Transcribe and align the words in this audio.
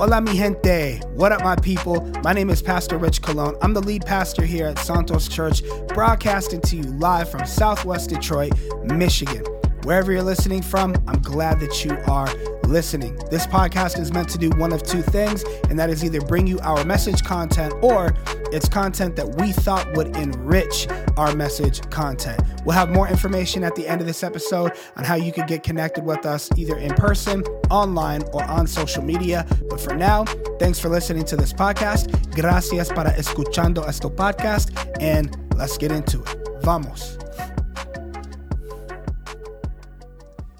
Hola, 0.00 0.18
mi 0.22 0.34
gente. 0.34 0.98
What 1.12 1.30
up, 1.30 1.42
my 1.42 1.56
people? 1.56 2.00
My 2.24 2.32
name 2.32 2.48
is 2.48 2.62
Pastor 2.62 2.96
Rich 2.96 3.20
Colon. 3.20 3.54
I'm 3.60 3.74
the 3.74 3.82
lead 3.82 4.06
pastor 4.06 4.46
here 4.46 4.66
at 4.66 4.78
Santos 4.78 5.28
Church, 5.28 5.62
broadcasting 5.88 6.62
to 6.62 6.76
you 6.76 6.84
live 6.84 7.30
from 7.30 7.44
Southwest 7.44 8.08
Detroit, 8.08 8.54
Michigan. 8.82 9.44
Wherever 9.82 10.10
you're 10.10 10.22
listening 10.22 10.62
from, 10.62 10.94
I'm 11.06 11.20
glad 11.20 11.60
that 11.60 11.84
you 11.84 11.98
are 12.06 12.34
listening. 12.66 13.14
This 13.30 13.46
podcast 13.46 14.00
is 14.00 14.10
meant 14.10 14.30
to 14.30 14.38
do 14.38 14.48
one 14.56 14.72
of 14.72 14.82
two 14.82 15.02
things, 15.02 15.44
and 15.68 15.78
that 15.78 15.90
is 15.90 16.02
either 16.02 16.22
bring 16.22 16.46
you 16.46 16.58
our 16.60 16.82
message 16.86 17.22
content 17.22 17.74
or 17.82 18.14
it's 18.52 18.70
content 18.70 19.16
that 19.16 19.36
we 19.36 19.52
thought 19.52 19.86
would 19.96 20.16
enrich 20.16 20.88
our 21.18 21.34
message 21.36 21.82
content. 21.90 22.40
We'll 22.64 22.76
have 22.76 22.90
more 22.90 23.08
information 23.08 23.64
at 23.64 23.74
the 23.74 23.86
end 23.86 24.00
of 24.00 24.06
this 24.06 24.22
episode 24.22 24.72
on 24.96 25.04
how 25.04 25.14
you 25.14 25.32
can 25.32 25.46
get 25.46 25.62
connected 25.62 26.04
with 26.04 26.26
us 26.26 26.48
either 26.56 26.76
in 26.76 26.94
person, 26.94 27.42
online, 27.70 28.22
or 28.32 28.44
on 28.44 28.66
social 28.66 29.02
media. 29.02 29.46
But 29.68 29.80
for 29.80 29.94
now, 29.94 30.24
thanks 30.58 30.78
for 30.78 30.88
listening 30.88 31.24
to 31.26 31.36
this 31.36 31.52
podcast. 31.52 32.10
Gracias 32.34 32.88
para 32.88 33.10
escuchando 33.12 33.86
esto 33.88 34.10
podcast, 34.10 34.70
and 35.00 35.36
let's 35.56 35.78
get 35.78 35.92
into 35.92 36.22
it. 36.22 36.36
Vamos. 36.62 37.16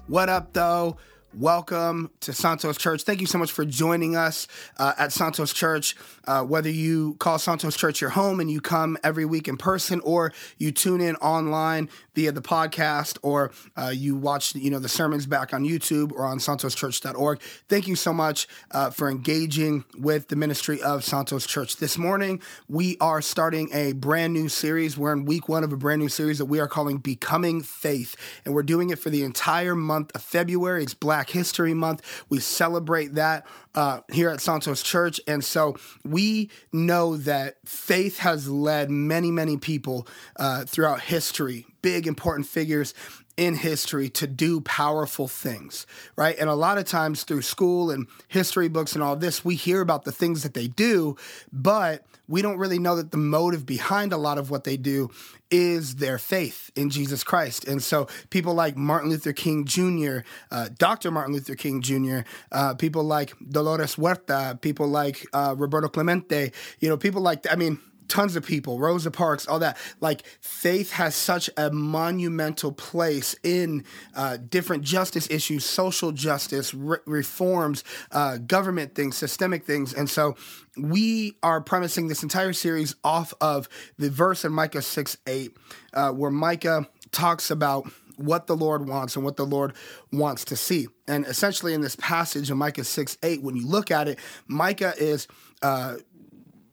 What 0.07 0.27
up, 0.27 0.51
though? 0.53 0.97
Welcome 1.37 2.11
to 2.19 2.33
Santos 2.33 2.77
Church. 2.77 3.03
Thank 3.03 3.21
you 3.21 3.25
so 3.25 3.37
much 3.37 3.53
for 3.53 3.63
joining 3.63 4.17
us 4.17 4.49
uh, 4.77 4.91
at 4.97 5.13
Santos 5.13 5.53
Church. 5.53 5.95
Uh, 6.27 6.43
whether 6.43 6.69
you 6.69 7.15
call 7.19 7.39
Santos 7.39 7.77
Church 7.77 8.01
your 8.01 8.09
home 8.09 8.41
and 8.41 8.51
you 8.51 8.59
come 8.59 8.97
every 9.01 9.23
week 9.23 9.47
in 9.47 9.55
person, 9.55 10.01
or 10.01 10.33
you 10.57 10.73
tune 10.73 10.99
in 10.99 11.15
online 11.15 11.89
via 12.15 12.33
the 12.33 12.41
podcast, 12.41 13.17
or 13.21 13.51
uh, 13.77 13.93
you 13.95 14.17
watch 14.17 14.55
you 14.55 14.69
know 14.69 14.77
the 14.77 14.89
sermons 14.89 15.25
back 15.25 15.53
on 15.53 15.63
YouTube 15.63 16.11
or 16.11 16.25
on 16.25 16.37
SantosChurch.org. 16.37 17.41
Thank 17.69 17.87
you 17.87 17.95
so 17.95 18.11
much 18.11 18.49
uh, 18.71 18.89
for 18.89 19.09
engaging 19.09 19.85
with 19.97 20.27
the 20.27 20.35
ministry 20.35 20.81
of 20.81 21.05
Santos 21.05 21.47
Church. 21.47 21.77
This 21.77 21.97
morning 21.97 22.41
we 22.67 22.97
are 22.99 23.21
starting 23.21 23.69
a 23.71 23.93
brand 23.93 24.33
new 24.33 24.49
series. 24.49 24.97
We're 24.97 25.13
in 25.13 25.23
week 25.23 25.47
one 25.47 25.63
of 25.63 25.71
a 25.71 25.77
brand 25.77 26.01
new 26.01 26.09
series 26.09 26.39
that 26.39 26.45
we 26.45 26.59
are 26.59 26.67
calling 26.67 26.97
Becoming 26.97 27.61
Faith, 27.61 28.17
and 28.43 28.53
we're 28.53 28.63
doing 28.63 28.89
it 28.89 28.99
for 28.99 29.09
the 29.09 29.23
entire 29.23 29.75
month 29.75 30.11
of 30.13 30.21
February. 30.21 30.83
It's 30.83 30.93
Black 30.93 31.20
History 31.29 31.73
Month. 31.73 32.23
We 32.29 32.39
celebrate 32.39 33.15
that 33.15 33.45
uh, 33.75 34.01
here 34.11 34.29
at 34.29 34.41
Santos 34.41 34.81
Church. 34.81 35.21
And 35.27 35.43
so 35.43 35.77
we 36.03 36.49
know 36.71 37.17
that 37.17 37.57
faith 37.65 38.19
has 38.19 38.49
led 38.49 38.89
many, 38.89 39.31
many 39.31 39.57
people 39.57 40.07
uh, 40.37 40.65
throughout 40.65 41.01
history, 41.01 41.65
big, 41.81 42.07
important 42.07 42.47
figures 42.47 42.93
in 43.37 43.55
history 43.55 44.09
to 44.09 44.27
do 44.27 44.61
powerful 44.61 45.27
things, 45.27 45.87
right? 46.15 46.37
And 46.37 46.49
a 46.49 46.53
lot 46.53 46.77
of 46.77 46.85
times 46.85 47.23
through 47.23 47.41
school 47.41 47.89
and 47.89 48.07
history 48.27 48.67
books 48.67 48.93
and 48.93 49.03
all 49.03 49.15
this, 49.15 49.43
we 49.45 49.55
hear 49.55 49.81
about 49.81 50.03
the 50.03 50.11
things 50.11 50.43
that 50.43 50.53
they 50.53 50.67
do, 50.67 51.15
but 51.51 52.05
we 52.27 52.41
don't 52.41 52.57
really 52.57 52.79
know 52.79 52.95
that 52.95 53.11
the 53.11 53.17
motive 53.17 53.65
behind 53.65 54.13
a 54.13 54.17
lot 54.17 54.37
of 54.37 54.49
what 54.49 54.63
they 54.63 54.77
do 54.77 55.09
is 55.49 55.95
their 55.95 56.17
faith 56.17 56.71
in 56.75 56.89
Jesus 56.89 57.23
Christ. 57.23 57.65
And 57.65 57.83
so 57.83 58.07
people 58.29 58.53
like 58.53 58.77
Martin 58.77 59.09
Luther 59.09 59.33
King 59.33 59.65
Jr., 59.65 60.19
uh, 60.49 60.69
Dr. 60.77 61.11
Martin 61.11 61.33
Luther 61.33 61.55
King 61.55 61.81
Jr., 61.81 62.19
uh, 62.51 62.73
people 62.75 63.03
like 63.03 63.33
Dolores 63.49 63.95
Huerta, 63.95 64.59
people 64.61 64.87
like 64.87 65.25
uh, 65.33 65.55
Roberto 65.57 65.89
Clemente, 65.89 66.51
you 66.79 66.87
know, 66.87 66.97
people 66.97 67.21
like, 67.21 67.45
I 67.51 67.55
mean, 67.55 67.79
tons 68.11 68.35
of 68.35 68.45
people, 68.45 68.77
Rosa 68.77 69.09
Parks, 69.09 69.47
all 69.47 69.59
that. 69.59 69.77
Like 70.01 70.23
faith 70.41 70.91
has 70.91 71.15
such 71.15 71.49
a 71.55 71.71
monumental 71.71 72.73
place 72.73 73.35
in 73.41 73.85
uh, 74.13 74.37
different 74.37 74.83
justice 74.83 75.29
issues, 75.31 75.63
social 75.63 76.11
justice, 76.11 76.73
re- 76.73 76.97
reforms, 77.05 77.85
uh, 78.11 78.37
government 78.37 78.95
things, 78.95 79.15
systemic 79.15 79.65
things. 79.65 79.93
And 79.93 80.09
so 80.09 80.35
we 80.75 81.37
are 81.41 81.61
premising 81.61 82.09
this 82.09 82.21
entire 82.21 82.51
series 82.51 82.95
off 83.01 83.33
of 83.39 83.69
the 83.97 84.09
verse 84.09 84.43
in 84.43 84.51
Micah 84.51 84.81
6 84.81 85.17
8, 85.25 85.57
uh, 85.93 86.11
where 86.11 86.31
Micah 86.31 86.87
talks 87.11 87.49
about 87.49 87.89
what 88.17 88.45
the 88.45 88.57
Lord 88.57 88.87
wants 88.89 89.15
and 89.15 89.23
what 89.23 89.37
the 89.37 89.45
Lord 89.45 89.73
wants 90.11 90.43
to 90.45 90.57
see. 90.57 90.87
And 91.07 91.25
essentially, 91.25 91.73
in 91.73 91.79
this 91.79 91.95
passage 91.95 92.51
in 92.51 92.57
Micah 92.57 92.83
6 92.83 93.17
8, 93.23 93.41
when 93.41 93.55
you 93.55 93.65
look 93.65 93.89
at 93.89 94.09
it, 94.09 94.19
Micah 94.47 94.93
is 94.97 95.29
uh, 95.61 95.95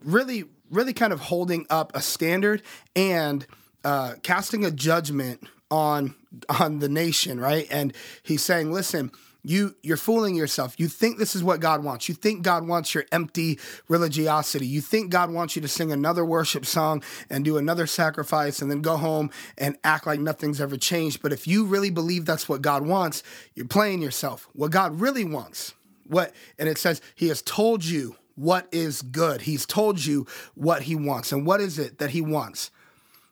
really 0.03 0.45
really 0.71 0.93
kind 0.93 1.13
of 1.13 1.21
holding 1.21 1.67
up 1.71 1.93
a 1.95 2.01
standard 2.01 2.63
and 2.95 3.47
uh, 3.85 4.15
casting 4.23 4.65
a 4.65 4.71
judgment 4.71 5.47
on 5.71 6.15
on 6.49 6.79
the 6.79 6.89
nation, 6.89 7.41
right? 7.41 7.67
And 7.71 7.93
he's 8.23 8.43
saying, 8.43 8.73
listen, 8.73 9.11
you 9.45 9.77
you're 9.83 9.97
fooling 9.97 10.35
yourself. 10.35 10.79
You 10.79 10.89
think 10.89 11.19
this 11.19 11.35
is 11.35 11.43
what 11.43 11.61
God 11.61 11.85
wants. 11.85 12.09
You 12.09 12.15
think 12.15 12.43
God 12.43 12.67
wants 12.67 12.95
your 12.95 13.07
empty 13.13 13.59
religiosity. 13.89 14.67
You 14.67 14.81
think 14.81 15.11
God 15.11 15.31
wants 15.31 15.57
you 15.57 15.63
to 15.63 15.69
sing 15.69 15.93
another 15.93 16.25
worship 16.25 16.67
song 16.67 17.03
and 17.31 17.45
do 17.45 17.57
another 17.57 17.87
sacrifice 17.87 18.61
and 18.61 18.71
then 18.71 18.83
go 18.83 18.97
home 18.97 19.31
and 19.57 19.77
act 19.85 20.07
like 20.07 20.21
nothing's 20.21 20.61
ever 20.61 20.77
changed. 20.77 21.23
But 21.23 21.33
if 21.33 21.47
you 21.47 21.65
really 21.65 21.91
believe 21.91 22.27
that's 22.27 22.49
what 22.49 22.63
God 22.63 22.87
wants, 22.87 23.23
you're 23.55 23.67
playing 23.67 24.03
yourself. 24.03 24.49
What 24.53 24.71
God 24.71 25.01
really 25.01 25.25
wants, 25.25 25.75
what 26.05 26.35
and 26.59 26.69
it 26.69 26.79
says 26.79 27.01
he 27.15 27.29
has 27.29 27.41
told 27.43 27.85
you 27.85 28.17
what 28.39 28.69
is 28.71 29.03
good. 29.03 29.43
He's 29.43 29.67
told 29.67 30.05
you 30.05 30.27
what 30.55 30.83
he 30.83 30.95
wants. 30.95 31.33
And 31.33 31.45
what 31.45 31.61
is 31.61 31.79
it 31.79 31.99
that 31.99 32.11
he 32.11 32.21
wants? 32.21 32.71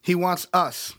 He 0.03 0.15
wants 0.15 0.49
us 0.53 0.95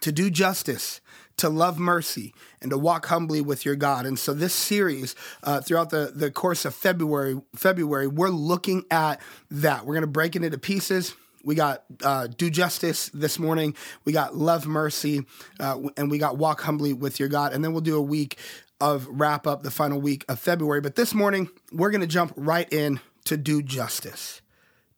to 0.00 0.10
do 0.10 0.30
justice, 0.30 1.02
to 1.36 1.50
love 1.50 1.78
mercy, 1.78 2.34
and 2.62 2.70
to 2.70 2.78
walk 2.78 3.06
humbly 3.06 3.42
with 3.42 3.66
your 3.66 3.76
God. 3.76 4.06
And 4.06 4.18
so 4.18 4.32
this 4.32 4.54
series, 4.54 5.14
uh, 5.42 5.60
throughout 5.60 5.90
the, 5.90 6.12
the 6.14 6.30
course 6.30 6.64
of 6.64 6.74
February, 6.74 7.40
February, 7.54 8.06
we're 8.06 8.30
looking 8.30 8.84
at 8.90 9.20
that. 9.50 9.84
We're 9.84 9.94
going 9.94 10.02
to 10.02 10.06
break 10.06 10.34
it 10.34 10.42
into 10.42 10.58
pieces. 10.58 11.14
We 11.44 11.54
got 11.54 11.84
uh, 12.02 12.28
do 12.28 12.48
justice 12.48 13.10
this 13.12 13.38
morning. 13.38 13.74
We 14.04 14.12
got 14.12 14.36
love 14.36 14.66
mercy, 14.66 15.26
uh, 15.60 15.80
and 15.96 16.10
we 16.10 16.18
got 16.18 16.38
walk 16.38 16.62
humbly 16.62 16.94
with 16.94 17.20
your 17.20 17.28
God. 17.28 17.52
And 17.52 17.62
then 17.62 17.72
we'll 17.72 17.80
do 17.82 17.96
a 17.96 18.02
week 18.02 18.38
of 18.82 19.06
wrap 19.08 19.46
up 19.46 19.62
the 19.62 19.70
final 19.70 20.00
week 20.00 20.24
of 20.28 20.40
February. 20.40 20.80
But 20.80 20.96
this 20.96 21.14
morning, 21.14 21.48
we're 21.70 21.92
going 21.92 22.00
to 22.00 22.06
jump 22.08 22.32
right 22.36 22.70
in 22.72 22.98
to 23.26 23.36
do 23.36 23.62
justice. 23.62 24.42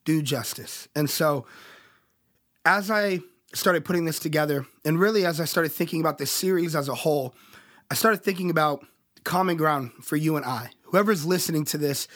Do 0.07 0.23
justice. 0.23 0.89
And 0.97 1.11
so, 1.11 1.45
as 2.65 2.91
I 2.91 3.21
started 3.53 3.85
putting 3.85 4.07
this 4.07 4.19
together, 4.19 4.67
and 4.87 4.99
really 4.99 5.27
as 5.27 5.39
I 5.39 5.45
started 5.45 5.71
thinking 5.71 6.01
about 6.01 6.17
this 6.17 6.31
series 6.31 6.75
as 6.75 6.89
a 6.89 6.95
whole, 6.95 7.35
I 7.91 7.95
started 7.95 8.25
thinking 8.25 8.49
about 8.49 8.87
common 9.23 9.59
ground 9.59 9.93
for 10.01 10.17
you 10.17 10.37
and 10.37 10.47
I. 10.47 10.71
Whoever's 10.85 11.27
listening 11.27 11.67
to 11.67 11.79
this, 11.79 12.09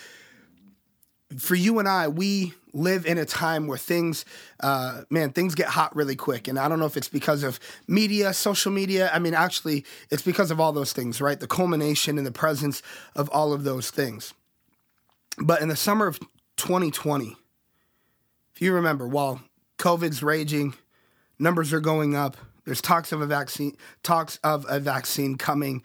for 1.36 1.54
you 1.54 1.78
and 1.78 1.88
I, 1.88 2.08
we 2.08 2.54
live 2.72 3.06
in 3.06 3.18
a 3.18 3.24
time 3.24 3.66
where 3.66 3.78
things, 3.78 4.24
uh, 4.60 5.02
man, 5.10 5.30
things 5.30 5.54
get 5.54 5.68
hot 5.68 5.94
really 5.94 6.16
quick. 6.16 6.48
And 6.48 6.58
I 6.58 6.68
don't 6.68 6.78
know 6.78 6.86
if 6.86 6.96
it's 6.96 7.08
because 7.08 7.42
of 7.42 7.60
media, 7.86 8.32
social 8.32 8.72
media. 8.72 9.10
I 9.12 9.18
mean, 9.18 9.34
actually, 9.34 9.84
it's 10.10 10.22
because 10.22 10.50
of 10.50 10.60
all 10.60 10.72
those 10.72 10.92
things, 10.92 11.20
right? 11.20 11.38
The 11.38 11.46
culmination 11.46 12.18
and 12.18 12.26
the 12.26 12.32
presence 12.32 12.82
of 13.14 13.28
all 13.30 13.52
of 13.52 13.64
those 13.64 13.90
things. 13.90 14.32
But 15.38 15.60
in 15.60 15.68
the 15.68 15.76
summer 15.76 16.06
of 16.06 16.18
2020, 16.56 17.36
if 18.54 18.62
you 18.62 18.72
remember, 18.72 19.06
while 19.06 19.40
COVID's 19.78 20.22
raging, 20.22 20.74
numbers 21.38 21.72
are 21.72 21.80
going 21.80 22.16
up, 22.16 22.36
there's 22.64 22.82
talks 22.82 23.12
of 23.12 23.20
a 23.20 23.26
vaccine, 23.26 23.76
talks 24.02 24.38
of 24.42 24.66
a 24.68 24.80
vaccine 24.80 25.36
coming, 25.36 25.82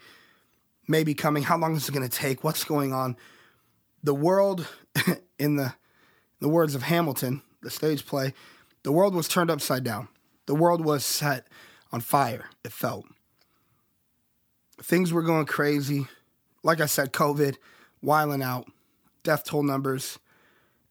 maybe 0.88 1.14
coming. 1.14 1.42
How 1.42 1.56
long 1.56 1.76
is 1.76 1.88
it 1.88 1.92
going 1.92 2.06
to 2.06 2.14
take? 2.14 2.44
What's 2.44 2.64
going 2.64 2.92
on? 2.92 3.16
The 4.02 4.14
world, 4.14 4.66
in 5.38 5.56
the 5.56 5.74
the 6.40 6.48
words 6.48 6.74
of 6.74 6.82
Hamilton, 6.82 7.42
the 7.62 7.70
stage 7.70 8.04
play, 8.04 8.34
the 8.82 8.92
world 8.92 9.14
was 9.14 9.28
turned 9.28 9.50
upside 9.50 9.82
down. 9.82 10.08
The 10.46 10.54
world 10.54 10.84
was 10.84 11.04
set 11.04 11.46
on 11.90 12.00
fire, 12.00 12.50
it 12.64 12.72
felt. 12.72 13.06
Things 14.82 15.12
were 15.12 15.22
going 15.22 15.46
crazy. 15.46 16.06
Like 16.62 16.80
I 16.80 16.86
said, 16.86 17.12
COVID, 17.12 17.56
wiling 18.02 18.42
out, 18.42 18.66
death 19.22 19.44
toll 19.44 19.62
numbers 19.62 20.18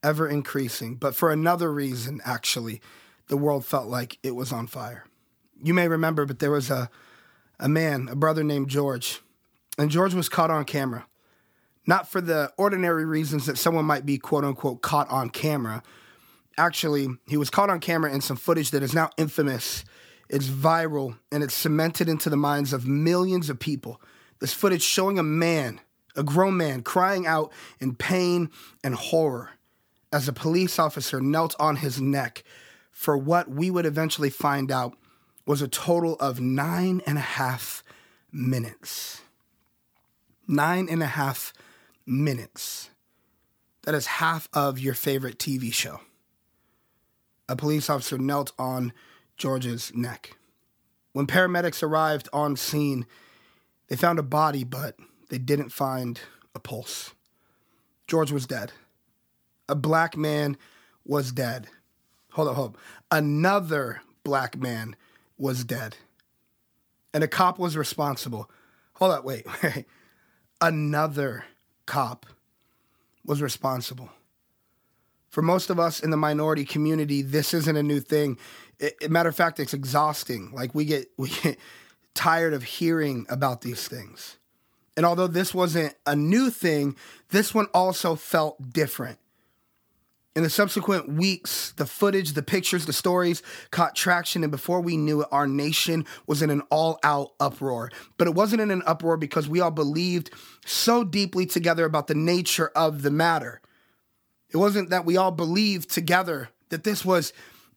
ever 0.02 0.28
increasing. 0.28 0.96
But 0.96 1.14
for 1.14 1.32
another 1.32 1.72
reason, 1.72 2.20
actually, 2.26 2.82
the 3.28 3.38
world 3.38 3.66
felt 3.66 3.88
like 3.88 4.18
it 4.24 4.32
was 4.32 4.52
on 4.52 4.68
fire. 4.68 5.06
You 5.62 5.74
may 5.74 5.88
remember, 5.88 6.26
but 6.26 6.40
there 6.40 6.52
was 6.52 6.72
a, 6.72 6.90
a 7.60 7.70
man, 7.70 8.10
a 8.10 8.16
brother 8.16 8.44
named 8.44 8.70
George, 8.70 9.22
and 9.78 9.92
George 9.92 10.14
was 10.14 10.30
caught 10.30 10.50
on 10.50 10.66
camera 10.66 11.06
not 11.86 12.10
for 12.10 12.22
the 12.22 12.52
ordinary 12.58 13.06
reasons 13.06 13.46
that 13.46 13.58
someone 13.58 13.86
might 13.86 14.06
be 14.06 14.18
quote 14.18 14.44
unquote 14.44 14.82
caught 14.82 15.10
on 15.10 15.30
camera. 15.30 15.84
Actually, 16.58 17.08
he 17.28 17.38
was 17.38 17.50
caught 17.50 17.70
on 17.70 17.80
camera 17.80 18.14
in 18.14 18.22
some 18.22 18.38
footage 18.38 18.72
that 18.72 18.84
is 18.84 18.94
now 18.94 19.10
infamous. 19.18 19.84
It's 20.30 20.48
viral 20.48 21.18
and 21.32 21.44
it's 21.44 21.54
cemented 21.54 22.08
into 22.08 22.30
the 22.30 22.38
minds 22.38 22.74
of 22.74 22.88
millions 22.88 23.50
of 23.50 23.60
people. 23.60 24.02
This 24.40 24.54
footage 24.54 24.82
showing 24.82 25.20
a 25.20 25.24
man, 25.24 25.80
a 26.16 26.24
grown 26.24 26.58
man, 26.58 26.84
crying 26.84 27.26
out 27.26 27.52
in 27.80 27.96
pain 27.96 28.50
and 28.84 28.96
horror 28.96 29.52
as 30.12 30.28
a 30.28 30.34
police 30.34 30.78
officer 30.78 31.20
knelt 31.20 31.56
on 31.60 31.78
his 31.78 32.00
neck 32.00 32.44
for 32.92 33.18
what 33.18 33.50
we 33.50 33.72
would 33.72 33.86
eventually 33.86 34.30
find 34.30 34.72
out 34.72 34.96
was 35.46 35.62
a 35.62 35.68
total 35.68 36.16
of 36.16 36.40
nine 36.40 37.02
and 37.06 37.18
a 37.18 37.22
half 37.22 37.84
minutes. 38.32 39.22
Nine 40.48 40.88
and 40.90 41.02
a 41.02 41.08
half 41.08 41.52
minutes. 42.06 42.90
that 43.84 43.94
is 43.94 44.06
half 44.06 44.48
of 44.54 44.80
your 44.80 44.94
favorite 44.94 45.38
TV 45.38 45.74
show. 45.74 46.00
A 47.50 47.56
police 47.56 47.90
officer 47.90 48.18
knelt 48.18 48.54
on 48.58 48.94
George's 49.36 49.94
neck. 49.94 50.38
When 51.12 51.28
paramedics 51.28 51.84
arrived 51.84 52.30
on 52.32 52.56
scene, 52.56 53.06
they 53.88 53.98
found 53.98 54.20
a 54.20 54.24
body, 54.24 54.64
but 54.64 54.96
they 55.30 55.38
didn't 55.38 55.70
find 55.70 56.20
a 56.56 56.60
pulse. 56.60 57.14
George 58.08 58.32
was 58.32 58.48
dead. 58.48 58.72
A 59.68 59.76
black 59.76 60.16
man 60.16 60.58
was 61.06 61.32
dead. 61.32 61.68
Hold 62.32 62.48
up, 62.48 62.56
hold 62.56 62.70
up. 62.76 62.82
Another 63.12 64.02
black 64.24 64.58
man 64.58 64.96
was 65.38 65.64
dead. 65.66 65.98
And 67.14 67.24
a 67.24 67.28
cop 67.28 67.60
was 67.60 67.76
responsible. 67.76 68.50
Hold 68.94 69.12
up, 69.12 69.26
wait, 69.26 69.46
wait. 69.64 69.86
Another 70.62 71.44
cop 71.86 72.26
was 73.26 73.42
responsible. 73.42 74.10
For 75.30 75.42
most 75.42 75.70
of 75.70 75.80
us 75.80 76.00
in 76.00 76.12
the 76.12 76.18
minority 76.18 76.66
community, 76.66 77.22
this 77.22 77.54
isn't 77.54 77.76
a 77.76 77.84
new 77.84 78.00
thing. 78.00 78.38
It, 78.80 79.10
matter 79.10 79.30
of 79.30 79.36
fact, 79.36 79.60
it's 79.60 79.74
exhausting. 79.74 80.52
Like 80.54 80.76
we 80.76 80.86
get 80.86 81.08
we 81.18 81.30
get 81.30 81.58
tired 82.14 82.54
of 82.54 82.64
hearing 82.64 83.26
about 83.30 83.62
these 83.62 83.88
things. 83.88 84.38
And 84.96 85.06
although 85.06 85.28
this 85.28 85.54
wasn't 85.54 85.96
a 86.06 86.16
new 86.16 86.52
thing, 86.52 86.96
this 87.30 87.54
one 87.54 87.66
also 87.74 88.16
felt 88.16 88.72
different. 88.72 89.18
In 90.36 90.42
the 90.42 90.50
subsequent 90.50 91.10
weeks, 91.10 91.74
the 91.74 91.86
footage, 91.86 92.34
the 92.34 92.42
pictures, 92.42 92.88
the 92.88 92.94
stories 92.94 93.44
caught 93.70 93.96
traction, 93.96 94.44
and 94.44 94.52
before 94.52 94.82
we 94.82 94.98
knew 94.98 95.22
it, 95.22 95.28
our 95.32 95.46
nation 95.46 96.06
was 96.26 96.42
in 96.42 96.50
an 96.50 96.62
all 96.72 97.00
out 97.04 97.34
uproar. 97.40 97.92
But 98.18 98.28
it 98.28 98.34
wasn't 98.34 98.62
in 98.62 98.72
an 98.72 98.82
uproar 98.88 99.16
because 99.16 99.48
we 99.48 99.62
all 99.62 99.70
believed 99.70 100.32
so 100.66 101.04
deeply 101.04 101.46
together 101.46 101.86
about 101.86 102.08
the 102.08 102.16
nature 102.16 102.72
of 102.76 103.04
the 103.04 103.12
matter. 103.12 103.62
It 104.50 104.58
wasn't 104.58 104.90
that 104.90 105.06
we 105.06 105.18
all 105.18 105.32
believed 105.32 105.92
together 105.92 106.50
that 106.70 106.84
this 106.84 107.06
was 107.06 107.32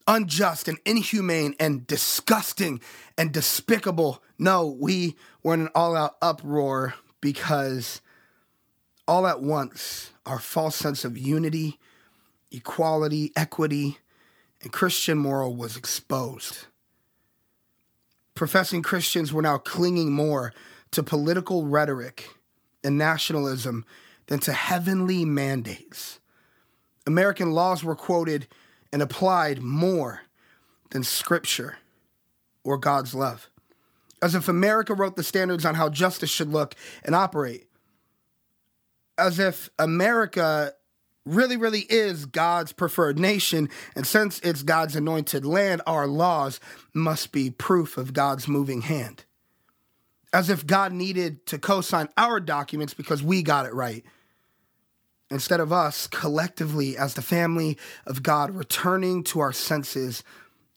unjust 0.07 0.67
and 0.67 0.79
inhumane 0.87 1.55
and 1.61 1.87
disgusting 1.87 2.81
and 3.19 3.33
despicable. 3.33 4.23
No, 4.39 4.67
we 4.81 5.17
were 5.43 5.53
in 5.53 5.61
an 5.63 5.69
all 5.75 5.95
out 5.95 6.17
uproar 6.23 6.95
because 7.21 8.01
all 9.07 9.27
at 9.27 9.43
once, 9.43 10.13
our 10.25 10.39
false 10.39 10.77
sense 10.77 11.05
of 11.05 11.19
unity 11.19 11.79
equality, 12.51 13.33
equity, 13.37 13.99
and 14.63 14.73
Christian 14.73 15.19
moral 15.19 15.55
was 15.55 15.77
exposed. 15.77 16.67
Professing 18.35 18.83
Christians 18.83 19.33
were 19.33 19.43
now 19.43 19.59
clinging 19.59 20.13
more 20.13 20.53
to 20.91 21.03
political 21.03 21.67
rhetoric 21.67 22.29
and 22.85 22.99
nationalism 22.99 23.85
than 24.27 24.39
to 24.41 24.53
heavenly 24.53 25.25
mandates. 25.25 26.21
American 27.07 27.53
laws 27.53 27.85
were 27.85 27.95
quoted 27.95 28.47
and 28.93 29.03
applied 29.03 29.61
more 29.61 30.23
than 30.91 31.03
Scripture 31.03 31.79
or 32.65 32.77
God's 32.79 33.15
love. 33.15 33.49
As 34.23 34.35
if 34.35 34.49
America 34.49 34.95
wrote 34.95 35.17
the 35.17 35.23
standards 35.23 35.65
on 35.65 35.75
how 35.75 35.89
justice 35.89 36.31
should 36.31 36.53
look 36.53 36.75
and 37.05 37.15
operate. 37.15 37.69
As 39.19 39.39
if 39.39 39.71
America 39.79 40.73
really, 41.27 41.57
really 41.57 41.81
is 41.81 42.25
God's 42.25 42.73
preferred 42.73 43.19
nation. 43.19 43.69
And 43.95 44.07
since 44.07 44.39
it's 44.41 44.63
God's 44.63 44.97
anointed 44.97 45.45
land, 45.45 45.83
our 45.87 46.07
laws 46.07 46.61
must 46.95 47.33
be 47.33 47.51
proof 47.51 47.99
of 47.99 48.15
God's 48.15 48.49
moving 48.49 48.83
hand. 48.83 49.25
As 50.33 50.49
if 50.49 50.67
God 50.67 50.93
needed 50.93 51.47
to 51.47 51.59
co 51.59 51.81
sign 51.81 52.09
our 52.17 52.41
documents 52.41 52.95
because 52.95 53.23
we 53.23 53.43
got 53.43 53.67
it 53.67 53.75
right. 53.75 54.05
Instead 55.31 55.61
of 55.61 55.73
us 55.73 56.07
collectively, 56.07 56.97
as 56.97 57.15
the 57.15 57.23
family 57.23 57.77
of 58.07 58.23
God, 58.23 58.51
returning 58.53 59.25
to 59.25 59.41
our 59.41 59.53
senses 59.53 60.23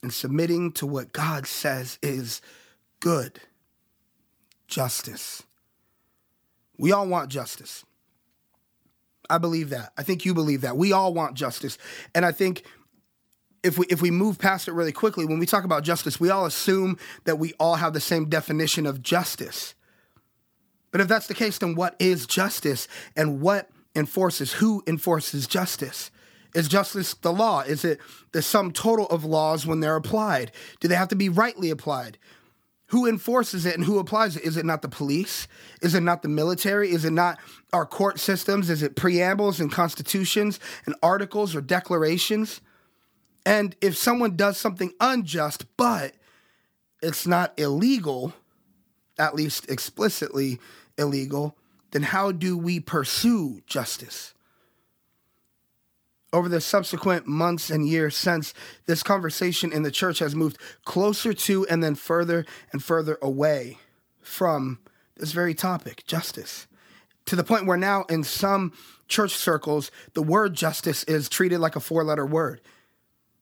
and 0.02 0.12
submitting 0.12 0.72
to 0.74 0.88
what 0.88 1.14
God 1.14 1.46
says 1.46 2.00
is 2.02 2.42
good 3.00 3.40
justice. 4.68 5.44
We 6.78 6.92
all 6.92 7.08
want 7.08 7.30
justice. 7.30 7.84
I 9.30 9.38
believe 9.38 9.70
that. 9.70 9.94
I 9.98 10.04
think 10.04 10.26
you 10.26 10.34
believe 10.34 10.62
that. 10.62 10.78
We 10.78 10.92
all 10.92 11.14
want 11.14 11.36
justice. 11.36 11.78
And 12.16 12.26
I 12.26 12.32
think 12.32 12.64
if 13.64 13.78
we 13.78 13.86
if 13.88 14.02
we 14.02 14.12
move 14.12 14.40
past 14.40 14.68
it 14.68 14.74
really 14.74 14.92
quickly, 14.92 15.26
when 15.26 15.40
we 15.40 15.46
talk 15.46 15.64
about 15.64 15.84
justice, 15.84 16.20
we 16.20 16.30
all 16.30 16.46
assume 16.46 16.98
that 17.26 17.38
we 17.38 17.54
all 17.60 17.76
have 17.76 17.94
the 17.94 18.00
same 18.00 18.26
definition 18.30 18.86
of 18.86 19.02
justice. 19.02 19.76
But 20.92 21.02
if 21.02 21.08
that's 21.08 21.28
the 21.28 21.34
case, 21.34 21.58
then 21.58 21.76
what 21.76 21.96
is 22.00 22.26
justice 22.26 22.88
and 23.16 23.42
what 23.42 23.70
enforces 23.96 24.54
who 24.54 24.84
enforces 24.88 25.46
justice? 25.46 26.10
Is 26.56 26.68
justice 26.68 27.14
the 27.14 27.32
law? 27.32 27.62
Is 27.62 27.86
it 27.86 28.00
the 28.32 28.42
sum 28.42 28.72
total 28.72 29.06
of 29.08 29.24
laws 29.24 29.68
when 29.68 29.82
they're 29.82 29.96
applied? 29.96 30.52
Do 30.80 30.88
they 30.88 30.96
have 30.96 31.10
to 31.10 31.16
be 31.16 31.30
rightly 31.30 31.70
applied? 31.70 32.18
Who 32.90 33.08
enforces 33.08 33.66
it 33.66 33.76
and 33.76 33.86
who 33.86 34.00
applies 34.00 34.36
it? 34.36 34.44
Is 34.44 34.58
it 34.58 34.66
not 34.66 34.82
the 34.82 34.90
police? 34.90 35.48
Is 35.82 35.94
it 35.94 36.02
not 36.02 36.24
the 36.24 36.28
military? 36.28 36.92
Is 36.92 37.06
it 37.06 37.14
not 37.14 37.40
our 37.72 37.86
court 37.86 38.20
systems? 38.20 38.70
Is 38.70 38.82
it 38.82 38.96
preambles 38.96 39.60
and 39.60 39.72
constitutions 39.72 40.60
and 40.86 40.96
articles 41.04 41.56
or 41.56 41.62
declarations? 41.62 42.62
And 43.46 43.76
if 43.80 43.96
someone 43.96 44.36
does 44.36 44.58
something 44.58 44.92
unjust, 45.00 45.66
but 45.78 46.14
it's 47.02 47.28
not 47.28 47.54
illegal, 47.60 48.34
at 49.20 49.36
least 49.36 49.70
explicitly 49.70 50.60
illegal, 50.98 51.56
then 51.92 52.04
how 52.04 52.32
do 52.32 52.58
we 52.58 52.80
pursue 52.80 53.62
justice? 53.68 54.34
Over 56.32 56.50
the 56.50 56.62
subsequent 56.62 57.28
months 57.28 57.70
and 57.70 57.88
years 57.88 58.16
since, 58.16 58.54
this 58.86 59.04
conversation 59.04 59.72
in 59.72 59.84
the 59.84 59.92
church 59.92 60.20
has 60.20 60.36
moved 60.36 60.58
closer 60.86 61.34
to 61.34 61.66
and 61.68 61.84
then 61.84 61.96
further 61.96 62.46
and 62.72 62.84
further 62.84 63.18
away 63.22 63.78
from 64.22 64.80
this 65.18 65.32
very 65.32 65.54
topic, 65.54 66.06
justice. 66.06 66.68
To 67.26 67.36
the 67.36 67.44
point 67.44 67.66
where 67.66 67.78
now, 67.78 68.04
in 68.10 68.24
some 68.24 68.74
church 69.08 69.36
circles, 69.36 69.92
the 70.14 70.22
word 70.22 70.54
justice 70.54 71.04
is 71.04 71.30
treated 71.30 71.60
like 71.60 71.76
a 71.76 71.80
four 71.80 72.04
letter 72.04 72.26
word. 72.26 72.62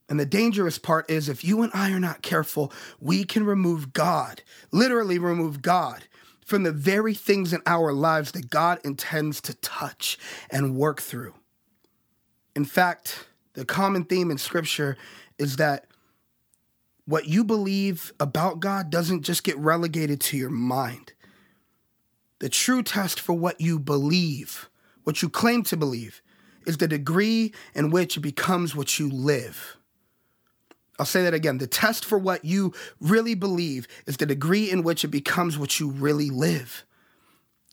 And 0.08 0.18
the 0.18 0.26
dangerous 0.26 0.78
part 0.78 1.10
is 1.10 1.28
if 1.28 1.44
you 1.44 1.62
and 1.62 1.70
I 1.74 1.90
are 1.92 2.00
not 2.00 2.22
careful, 2.22 2.72
we 3.00 3.24
can 3.24 3.44
remove 3.44 3.92
God, 3.92 4.42
literally 4.72 5.18
remove 5.18 5.60
God, 5.60 6.04
from 6.44 6.62
the 6.62 6.72
very 6.72 7.12
things 7.12 7.52
in 7.52 7.60
our 7.66 7.92
lives 7.92 8.32
that 8.32 8.48
God 8.48 8.78
intends 8.82 9.40
to 9.42 9.54
touch 9.54 10.18
and 10.50 10.76
work 10.76 11.02
through. 11.02 11.34
In 12.58 12.64
fact, 12.64 13.28
the 13.52 13.64
common 13.64 14.02
theme 14.02 14.32
in 14.32 14.36
scripture 14.36 14.96
is 15.38 15.58
that 15.58 15.86
what 17.04 17.28
you 17.28 17.44
believe 17.44 18.12
about 18.18 18.58
God 18.58 18.90
doesn't 18.90 19.22
just 19.22 19.44
get 19.44 19.56
relegated 19.58 20.20
to 20.22 20.36
your 20.36 20.50
mind. 20.50 21.12
The 22.40 22.48
true 22.48 22.82
test 22.82 23.20
for 23.20 23.32
what 23.32 23.60
you 23.60 23.78
believe, 23.78 24.68
what 25.04 25.22
you 25.22 25.28
claim 25.28 25.62
to 25.62 25.76
believe, 25.76 26.20
is 26.66 26.78
the 26.78 26.88
degree 26.88 27.54
in 27.76 27.90
which 27.90 28.16
it 28.16 28.22
becomes 28.22 28.74
what 28.74 28.98
you 28.98 29.08
live. 29.08 29.76
I'll 30.98 31.06
say 31.06 31.22
that 31.22 31.34
again. 31.34 31.58
The 31.58 31.68
test 31.68 32.04
for 32.04 32.18
what 32.18 32.44
you 32.44 32.74
really 33.00 33.36
believe 33.36 33.86
is 34.04 34.16
the 34.16 34.26
degree 34.26 34.68
in 34.68 34.82
which 34.82 35.04
it 35.04 35.12
becomes 35.12 35.56
what 35.56 35.78
you 35.78 35.90
really 35.90 36.28
live. 36.28 36.84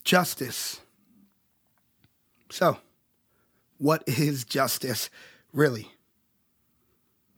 Justice. 0.03 0.79
So, 2.51 2.77
what 3.85 4.03
is 4.07 4.43
justice 4.43 5.11
really? 5.53 5.91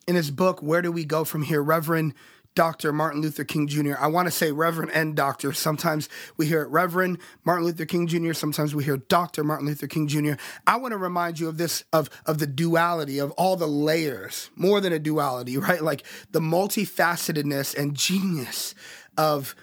In 0.07 0.15
his 0.15 0.31
book, 0.31 0.61
Where 0.61 0.81
Do 0.81 0.93
We 0.93 1.03
Go 1.03 1.25
From 1.25 1.41
Here? 1.41 1.61
Reverend 1.61 2.13
Dr. 2.55 2.93
Martin 2.93 3.21
Luther 3.21 3.43
King 3.43 3.67
Jr. 3.67 3.95
I 3.99 4.07
want 4.07 4.29
to 4.29 4.31
say 4.31 4.53
Reverend 4.53 4.91
and 4.93 5.13
Doctor. 5.13 5.51
Sometimes 5.51 6.07
we 6.37 6.45
hear 6.45 6.65
Reverend 6.65 7.17
Martin 7.43 7.65
Luther 7.65 7.85
King 7.85 8.07
Jr., 8.07 8.31
sometimes 8.31 8.73
we 8.73 8.85
hear 8.85 8.95
Dr. 8.95 9.43
Martin 9.43 9.67
Luther 9.67 9.87
King 9.87 10.07
Jr. 10.07 10.35
I 10.65 10.77
want 10.77 10.93
to 10.93 10.97
remind 10.97 11.37
you 11.37 11.49
of 11.49 11.57
this, 11.57 11.83
of, 11.91 12.09
of 12.25 12.39
the 12.39 12.47
duality, 12.47 13.19
of 13.19 13.31
all 13.31 13.57
the 13.57 13.67
layers, 13.67 14.49
more 14.55 14.79
than 14.79 14.93
a 14.93 14.99
duality, 14.99 15.57
right? 15.57 15.81
Like 15.81 16.05
the 16.31 16.39
multifacetedness 16.39 17.77
and 17.77 17.93
genius 17.93 18.73
of 19.17 19.53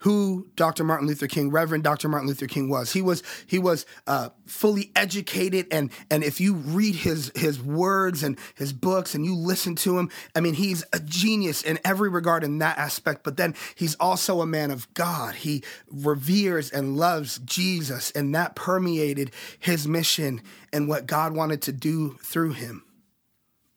who 0.00 0.48
Dr. 0.56 0.82
Martin 0.82 1.06
Luther 1.06 1.26
King, 1.26 1.50
Reverend 1.50 1.84
Dr. 1.84 2.08
Martin 2.08 2.26
Luther 2.28 2.46
King 2.46 2.68
was. 2.68 2.92
He 2.92 3.02
was 3.02 3.22
he 3.46 3.58
was 3.58 3.84
uh, 4.06 4.30
fully 4.46 4.92
educated, 4.96 5.66
and 5.70 5.90
and 6.10 6.24
if 6.24 6.40
you 6.40 6.54
read 6.54 6.94
his 6.94 7.30
his 7.34 7.60
words 7.60 8.22
and 8.22 8.38
his 8.54 8.72
books 8.72 9.14
and 9.14 9.24
you 9.24 9.34
listen 9.34 9.74
to 9.76 9.98
him, 9.98 10.10
I 10.34 10.40
mean, 10.40 10.54
he's 10.54 10.84
a 10.92 11.00
genius 11.00 11.62
in 11.62 11.78
every 11.84 12.08
regard 12.08 12.44
in 12.44 12.58
that 12.58 12.78
aspect. 12.78 13.24
But 13.24 13.36
then 13.36 13.54
he's 13.74 13.94
also 13.96 14.40
a 14.40 14.46
man 14.46 14.70
of 14.70 14.92
God. 14.94 15.34
He 15.36 15.62
reveres 15.90 16.70
and 16.70 16.96
loves 16.96 17.38
Jesus, 17.38 18.10
and 18.12 18.34
that 18.34 18.56
permeated 18.56 19.32
his 19.58 19.86
mission 19.86 20.40
and 20.72 20.88
what 20.88 21.06
God 21.06 21.34
wanted 21.34 21.60
to 21.62 21.72
do 21.72 22.16
through 22.22 22.52
him. 22.52 22.84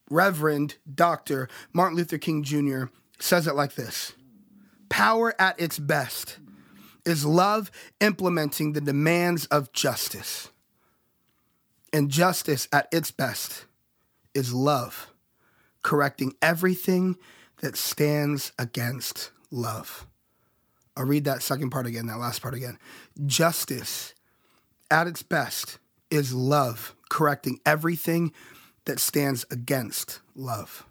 Reverend 0.09 0.75
Dr. 0.93 1.49
Martin 1.73 1.97
Luther 1.97 2.17
King 2.17 2.43
Jr. 2.43 2.85
says 3.19 3.47
it 3.47 3.55
like 3.55 3.75
this. 3.75 4.13
Power 4.93 5.33
at 5.41 5.59
its 5.59 5.79
best 5.79 6.37
is 7.03 7.25
love 7.25 7.71
implementing 7.99 8.73
the 8.73 8.79
demands 8.79 9.47
of 9.47 9.73
justice. 9.73 10.51
And 11.91 12.11
justice 12.11 12.67
at 12.71 12.89
its 12.91 13.09
best 13.09 13.65
is 14.35 14.53
love, 14.53 15.11
correcting 15.81 16.35
everything 16.43 17.17
that 17.61 17.75
stands 17.75 18.51
against 18.59 19.31
love. 19.49 20.05
I'll 20.95 21.05
read 21.05 21.25
that 21.25 21.41
second 21.41 21.71
part 21.71 21.87
again, 21.87 22.05
that 22.05 22.19
last 22.19 22.43
part 22.43 22.53
again. 22.53 22.77
Justice 23.25 24.13
at 24.91 25.07
its 25.07 25.23
best 25.23 25.79
is 26.11 26.35
love, 26.35 26.93
correcting 27.09 27.59
everything 27.65 28.31
that 28.85 28.99
stands 28.99 29.43
against 29.49 30.19
love. 30.35 30.85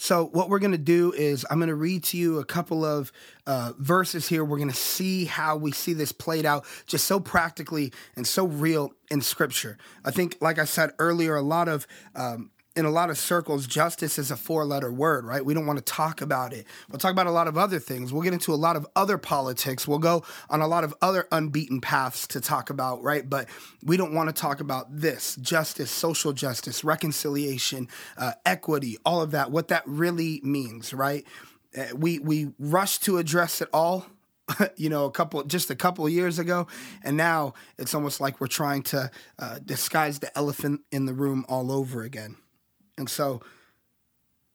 So, 0.00 0.26
what 0.26 0.48
we're 0.48 0.60
going 0.60 0.72
to 0.72 0.78
do 0.78 1.12
is, 1.12 1.44
I'm 1.50 1.58
going 1.58 1.68
to 1.70 1.74
read 1.74 2.04
to 2.04 2.16
you 2.16 2.38
a 2.38 2.44
couple 2.44 2.84
of 2.84 3.10
uh, 3.48 3.72
verses 3.78 4.28
here. 4.28 4.44
We're 4.44 4.58
going 4.58 4.70
to 4.70 4.76
see 4.76 5.24
how 5.24 5.56
we 5.56 5.72
see 5.72 5.92
this 5.92 6.12
played 6.12 6.46
out 6.46 6.64
just 6.86 7.04
so 7.04 7.18
practically 7.18 7.92
and 8.14 8.24
so 8.24 8.46
real 8.46 8.92
in 9.10 9.20
Scripture. 9.20 9.76
I 10.04 10.12
think, 10.12 10.36
like 10.40 10.60
I 10.60 10.66
said 10.66 10.92
earlier, 11.00 11.34
a 11.34 11.42
lot 11.42 11.66
of 11.66 11.84
um, 12.14 12.52
in 12.78 12.84
a 12.84 12.90
lot 12.90 13.10
of 13.10 13.18
circles, 13.18 13.66
justice 13.66 14.20
is 14.20 14.30
a 14.30 14.36
four 14.36 14.64
letter 14.64 14.92
word, 14.92 15.24
right? 15.24 15.44
We 15.44 15.52
don't 15.52 15.66
want 15.66 15.80
to 15.80 15.84
talk 15.84 16.20
about 16.20 16.52
it. 16.52 16.64
We'll 16.88 17.00
talk 17.00 17.10
about 17.10 17.26
a 17.26 17.32
lot 17.32 17.48
of 17.48 17.58
other 17.58 17.80
things. 17.80 18.12
We'll 18.12 18.22
get 18.22 18.32
into 18.32 18.54
a 18.54 18.56
lot 18.56 18.76
of 18.76 18.86
other 18.94 19.18
politics. 19.18 19.88
We'll 19.88 19.98
go 19.98 20.22
on 20.48 20.60
a 20.60 20.68
lot 20.68 20.84
of 20.84 20.94
other 21.02 21.26
unbeaten 21.32 21.80
paths 21.80 22.28
to 22.28 22.40
talk 22.40 22.70
about, 22.70 23.02
right? 23.02 23.28
But 23.28 23.48
we 23.82 23.96
don't 23.96 24.14
want 24.14 24.28
to 24.28 24.32
talk 24.32 24.60
about 24.60 24.96
this 24.96 25.34
justice, 25.40 25.90
social 25.90 26.32
justice, 26.32 26.84
reconciliation, 26.84 27.88
uh, 28.16 28.34
equity, 28.46 28.96
all 29.04 29.20
of 29.22 29.32
that, 29.32 29.50
what 29.50 29.66
that 29.68 29.82
really 29.84 30.40
means, 30.44 30.94
right? 30.94 31.26
Uh, 31.76 31.86
we, 31.96 32.20
we 32.20 32.52
rush 32.60 32.98
to 32.98 33.18
address 33.18 33.60
it 33.60 33.68
all 33.72 34.06
you 34.76 34.88
know, 34.88 35.04
a 35.04 35.10
couple 35.10 35.42
just 35.42 35.68
a 35.68 35.76
couple 35.76 36.08
years 36.08 36.38
ago, 36.38 36.66
and 37.02 37.18
now 37.18 37.52
it's 37.76 37.94
almost 37.94 38.18
like 38.18 38.40
we're 38.40 38.46
trying 38.46 38.82
to 38.82 39.10
uh, 39.38 39.58
disguise 39.62 40.20
the 40.20 40.38
elephant 40.38 40.80
in 40.90 41.04
the 41.04 41.12
room 41.12 41.44
all 41.50 41.70
over 41.70 42.02
again. 42.02 42.36
And 42.98 43.08
so 43.08 43.40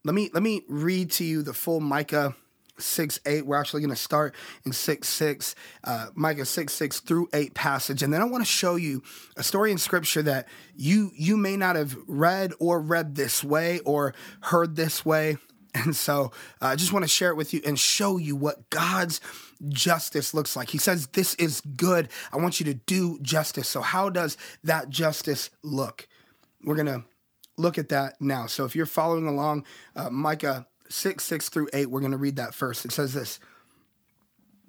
let 0.03 0.13
me 0.13 0.29
let 0.33 0.43
me 0.43 0.63
read 0.67 1.11
to 1.11 1.23
you 1.23 1.41
the 1.41 1.53
full 1.53 1.79
Micah 1.79 2.35
6 2.77 3.19
8. 3.25 3.45
We're 3.45 3.59
actually 3.59 3.81
going 3.81 3.95
to 3.95 3.95
start 3.95 4.35
in 4.65 4.73
6 4.73 5.07
6, 5.07 5.55
uh, 5.83 6.07
Micah 6.15 6.45
6 6.45 6.73
6 6.73 6.99
through 7.01 7.29
8 7.33 7.53
passage. 7.53 8.03
And 8.03 8.13
then 8.13 8.21
I 8.21 8.25
want 8.25 8.43
to 8.43 8.49
show 8.49 8.75
you 8.75 9.03
a 9.37 9.43
story 9.43 9.71
in 9.71 9.77
scripture 9.77 10.21
that 10.23 10.47
you 10.75 11.11
you 11.15 11.37
may 11.37 11.57
not 11.57 11.75
have 11.75 11.95
read 12.07 12.53
or 12.59 12.79
read 12.81 13.15
this 13.15 13.43
way 13.43 13.79
or 13.79 14.13
heard 14.41 14.75
this 14.75 15.05
way. 15.05 15.37
And 15.75 15.95
so 15.95 16.31
uh, 16.61 16.67
I 16.67 16.75
just 16.75 16.93
want 16.93 17.03
to 17.03 17.09
share 17.09 17.29
it 17.29 17.35
with 17.35 17.51
you 17.51 17.59
and 17.65 17.79
show 17.79 18.17
you 18.17 18.35
what 18.35 18.69
God's 18.69 19.19
justice 19.69 20.31
looks 20.31 20.55
like. 20.55 20.69
He 20.69 20.77
says, 20.77 21.07
This 21.07 21.33
is 21.35 21.61
good. 21.61 22.09
I 22.31 22.37
want 22.37 22.59
you 22.59 22.65
to 22.67 22.75
do 22.75 23.17
justice. 23.23 23.67
So, 23.67 23.81
how 23.81 24.09
does 24.09 24.37
that 24.63 24.89
justice 24.89 25.49
look? 25.63 26.07
We're 26.63 26.75
going 26.75 26.85
to 26.85 27.03
look 27.57 27.77
at 27.77 27.89
that 27.89 28.19
now. 28.21 28.47
So 28.47 28.65
if 28.65 28.75
you're 28.75 28.85
following 28.85 29.27
along, 29.27 29.65
uh, 29.95 30.09
Micah 30.09 30.67
6, 30.89 31.23
6 31.23 31.49
through 31.49 31.69
8, 31.73 31.89
we're 31.89 31.99
going 31.99 32.11
to 32.11 32.17
read 32.17 32.35
that 32.37 32.53
first. 32.53 32.85
It 32.85 32.91
says 32.91 33.13
this 33.13 33.39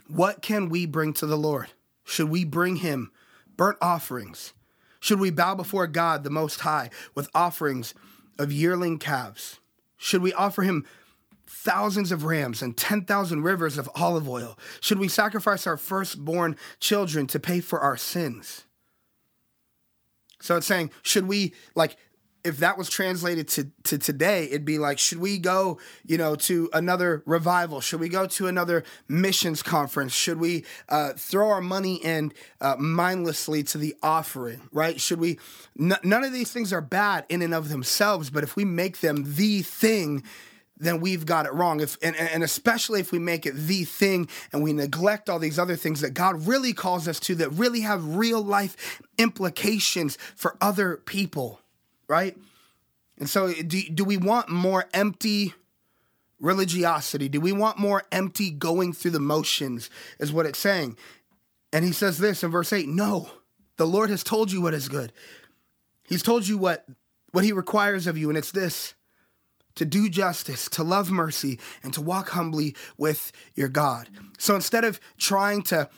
What 0.09 0.43
can 0.43 0.69
we 0.69 0.87
bring 0.87 1.13
to 1.15 1.27
the 1.27 1.39
Lord? 1.39 1.69
Should 2.05 2.29
we 2.29 2.45
bring 2.45 2.77
him 2.77 3.11
burnt 3.57 3.79
offerings? 3.81 4.53
Should 5.01 5.21
we 5.21 5.31
bow 5.31 5.55
before 5.55 5.87
God 5.87 6.25
the 6.25 6.31
Most 6.31 6.61
High 6.61 6.91
with 7.15 7.29
offerings 7.35 7.95
of 8.39 8.53
yearling 8.53 8.99
calves? 8.99 9.61
Should 9.97 10.23
we 10.23 10.33
offer 10.33 10.63
him 10.63 10.87
thousands 11.47 12.11
of 12.11 12.25
rams 12.25 12.63
and 12.63 12.77
10,000 12.77 13.43
rivers 13.43 13.79
of 13.79 13.89
olive 13.95 14.29
oil? 14.29 14.59
Should 14.81 14.99
we 14.99 15.09
sacrifice 15.09 15.67
our 15.67 15.77
firstborn 15.77 16.57
children 16.81 17.27
to 17.29 17.39
pay 17.39 17.61
for 17.61 17.81
our 17.81 17.97
sins? 17.97 18.65
So 20.41 20.57
it's 20.57 20.67
saying, 20.67 20.91
should 21.03 21.27
we 21.27 21.55
like 21.75 21.97
if 22.45 22.59
that 22.59 22.77
was 22.77 22.91
translated 22.91 23.49
to, 23.49 23.71
to 23.85 23.97
today, 23.97 24.45
it'd 24.45 24.67
be 24.67 24.79
like, 24.79 24.99
should 24.99 25.19
we 25.19 25.39
go, 25.39 25.79
you 26.05 26.19
know, 26.19 26.37
to 26.37 26.69
another 26.75 27.23
revival? 27.25 27.81
Should 27.81 28.01
we 28.01 28.11
go 28.11 28.27
to 28.27 28.47
another 28.47 28.85
missions 29.09 29.63
conference? 29.63 30.13
Should 30.13 30.39
we 30.39 30.65
uh, 30.91 31.15
throw 31.15 31.49
our 31.49 31.63
money 31.63 31.97
in 31.97 32.33
uh, 32.61 32.77
mindlessly 32.79 33.63
to 33.65 33.79
the 33.79 33.97
offering, 34.03 34.69
right? 34.73 35.01
Should 35.01 35.21
we? 35.21 35.39
N- 35.81 35.97
none 36.05 36.23
of 36.23 36.33
these 36.35 36.53
things 36.53 36.73
are 36.73 36.83
bad 36.83 37.25
in 37.31 37.41
and 37.41 37.55
of 37.55 37.71
themselves, 37.71 38.29
but 38.29 38.45
if 38.45 38.57
we 38.57 38.65
make 38.67 39.01
them 39.01 39.35
the 39.35 39.63
thing, 39.63 40.23
then 40.77 41.01
we've 41.01 41.25
got 41.25 41.47
it 41.47 41.55
wrong. 41.55 41.81
If 41.81 41.97
and, 42.03 42.15
and 42.15 42.43
especially 42.43 43.01
if 43.01 43.11
we 43.11 43.19
make 43.19 43.47
it 43.47 43.55
the 43.55 43.85
thing 43.85 44.29
and 44.53 44.63
we 44.63 44.75
neglect 44.75 45.31
all 45.31 45.39
these 45.39 45.59
other 45.59 45.77
things 45.77 46.03
that 46.03 46.13
God 46.13 46.47
really 46.47 46.75
calls 46.75 47.09
us 47.09 47.19
to 47.21 47.35
that 47.37 47.51
really 47.53 47.81
have 47.81 48.17
real 48.17 48.43
life 48.43 49.01
implications 49.17 50.19
for 50.37 50.57
other 50.61 50.99
people 50.99 51.61
right? 52.09 52.37
And 53.19 53.29
so, 53.29 53.53
do, 53.53 53.83
do 53.83 54.05
we 54.05 54.17
want 54.17 54.49
more 54.49 54.87
empty 54.93 55.55
religiosity? 56.41 57.29
Do 57.29 57.41
we 57.41 57.53
want 57.53 57.79
more 57.79 58.03
empty 58.13 58.51
going 58.51 58.93
through 58.93 59.13
the 59.13 59.21
motions? 59.21 59.91
Is 60.19 60.33
what 60.33 60.47
it's 60.47 60.59
saying. 60.59 60.97
And 61.73 61.85
he 61.85 61.93
says 61.93 62.19
this 62.19 62.43
in 62.43 62.51
verse 62.51 62.73
8 62.73 62.89
No, 62.89 63.29
the 63.77 63.87
Lord 63.87 64.11
has 64.11 64.25
told 64.25 64.53
you 64.53 64.61
what 64.61 64.75
is 64.75 64.89
good. 64.89 65.13
He's 66.09 66.23
told 66.23 66.47
you 66.47 66.59
what, 66.59 66.85
what 67.33 67.45
he 67.45 67.53
requires 67.53 68.07
of 68.07 68.19
you, 68.19 68.29
and 68.29 68.37
it's 68.37 68.53
this 68.53 68.95
to 69.77 69.85
do 69.85 70.09
justice, 70.09 70.69
to 70.69 70.85
love 70.85 71.11
mercy, 71.11 71.59
and 71.83 71.93
to 71.95 72.01
walk 72.01 72.31
humbly 72.31 72.77
with 72.97 73.33
your 73.55 73.69
God. 73.69 74.09
So 74.39 74.55
instead 74.55 74.85
of 74.85 75.01
trying 75.19 75.63
to 75.63 75.89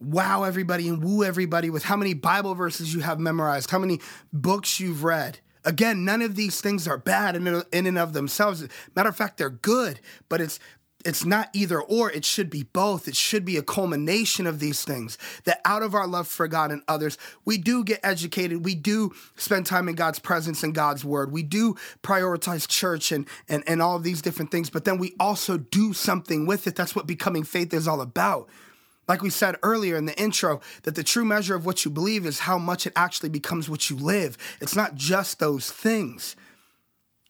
wow 0.00 0.44
everybody 0.44 0.88
and 0.88 1.04
woo 1.04 1.24
everybody 1.24 1.70
with 1.70 1.84
how 1.84 1.96
many 1.96 2.14
Bible 2.14 2.54
verses 2.54 2.94
you 2.94 3.00
have 3.00 3.18
memorized, 3.18 3.70
how 3.70 3.78
many 3.78 4.00
books 4.32 4.80
you've 4.80 5.04
read, 5.04 5.40
Again, 5.64 6.04
none 6.04 6.22
of 6.22 6.34
these 6.34 6.60
things 6.60 6.86
are 6.86 6.98
bad 6.98 7.36
in, 7.36 7.46
and 7.72 7.98
of 7.98 8.12
themselves. 8.12 8.66
Matter 8.94 9.08
of 9.08 9.16
fact, 9.16 9.38
they're 9.38 9.50
good, 9.50 10.00
but 10.28 10.40
it's 10.40 10.58
it's 11.04 11.24
not 11.24 11.48
either 11.52 11.80
or 11.80 12.10
it 12.10 12.24
should 12.24 12.50
be 12.50 12.64
both. 12.64 13.06
It 13.06 13.14
should 13.14 13.44
be 13.44 13.56
a 13.56 13.62
culmination 13.62 14.48
of 14.48 14.58
these 14.58 14.84
things 14.84 15.16
that 15.44 15.60
out 15.64 15.82
of 15.82 15.94
our 15.94 16.08
love 16.08 16.26
for 16.26 16.48
god 16.48 16.72
and 16.72 16.82
others 16.88 17.16
we 17.44 17.56
do 17.56 17.84
get 17.84 18.00
educated. 18.02 18.64
We 18.64 18.74
do 18.74 19.14
spend 19.36 19.66
time 19.66 19.88
in 19.88 19.94
god's 19.94 20.18
presence 20.18 20.62
and 20.62 20.74
god's 20.74 21.04
word. 21.04 21.30
We 21.30 21.44
do 21.44 21.76
prioritize 22.02 22.66
church 22.66 23.12
and 23.12 23.28
and, 23.48 23.62
and 23.66 23.80
all 23.80 23.96
of 23.96 24.02
these 24.02 24.22
different 24.22 24.50
things 24.50 24.70
but 24.70 24.84
then 24.84 24.98
we 24.98 25.14
also 25.20 25.56
do 25.56 25.92
something 25.92 26.46
with 26.46 26.66
it. 26.66 26.74
That's 26.74 26.96
what 26.96 27.06
becoming 27.06 27.44
faith 27.44 27.72
is 27.72 27.86
all 27.86 28.00
about 28.00 28.48
like 29.08 29.22
we 29.22 29.30
said 29.30 29.56
earlier 29.62 29.96
in 29.96 30.04
the 30.04 30.20
intro, 30.20 30.60
that 30.82 30.94
the 30.94 31.02
true 31.02 31.24
measure 31.24 31.54
of 31.54 31.64
what 31.64 31.84
you 31.84 31.90
believe 31.90 32.26
is 32.26 32.40
how 32.40 32.58
much 32.58 32.86
it 32.86 32.92
actually 32.94 33.30
becomes 33.30 33.68
what 33.68 33.88
you 33.88 33.96
live. 33.96 34.36
It's 34.60 34.76
not 34.76 34.94
just 34.94 35.38
those 35.38 35.70
things. 35.70 36.36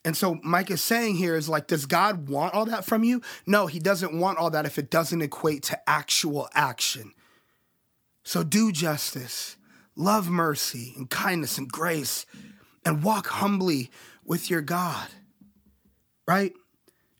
And 0.05 0.17
so 0.17 0.41
Micah 0.43 0.75
is 0.75 0.83
saying 0.83 1.17
here 1.17 1.37
is 1.37 1.49
like, 1.49 1.67
does 1.67 1.87
God 1.87 2.29
want 2.29 2.55
all 2.55 2.67
that 2.67 2.85
from 2.85 3.05
you? 3.05 3.23
No, 3.47 3.67
he 3.67 3.79
doesn't 3.79 4.19
want 4.19 4.39
all 4.39 4.51
that 4.51 4.67
if 4.67 4.79
it 4.79 4.91
doesn't 4.91 5.23
equate 5.23 5.63
to 5.65 5.89
actual 5.89 6.49
action. 6.55 7.13
So 8.25 8.43
do 8.43 8.73
justice, 8.73 9.57
love 9.97 10.29
mercy 10.29 10.95
and 10.97 11.09
kindness 11.09 11.59
and 11.59 11.71
grace, 11.71 12.27
and 12.85 13.03
walk 13.03 13.27
humbly 13.27 13.91
with 14.25 14.51
your 14.51 14.63
God. 14.63 15.09
Right? 16.27 16.53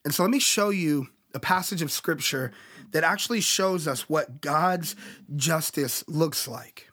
And 0.05 0.15
so 0.15 0.23
let 0.23 0.31
me 0.31 0.39
show 0.39 0.71
you 0.71 1.09
a 1.35 1.41
passage 1.41 1.83
of 1.83 1.93
scripture 1.93 2.53
that 2.91 3.05
actually 3.05 3.41
shows 3.41 3.87
us 3.87 4.09
what 4.09 4.41
God's 4.41 4.97
justice 5.37 6.05
looks 6.09 6.49
like. 6.49 6.89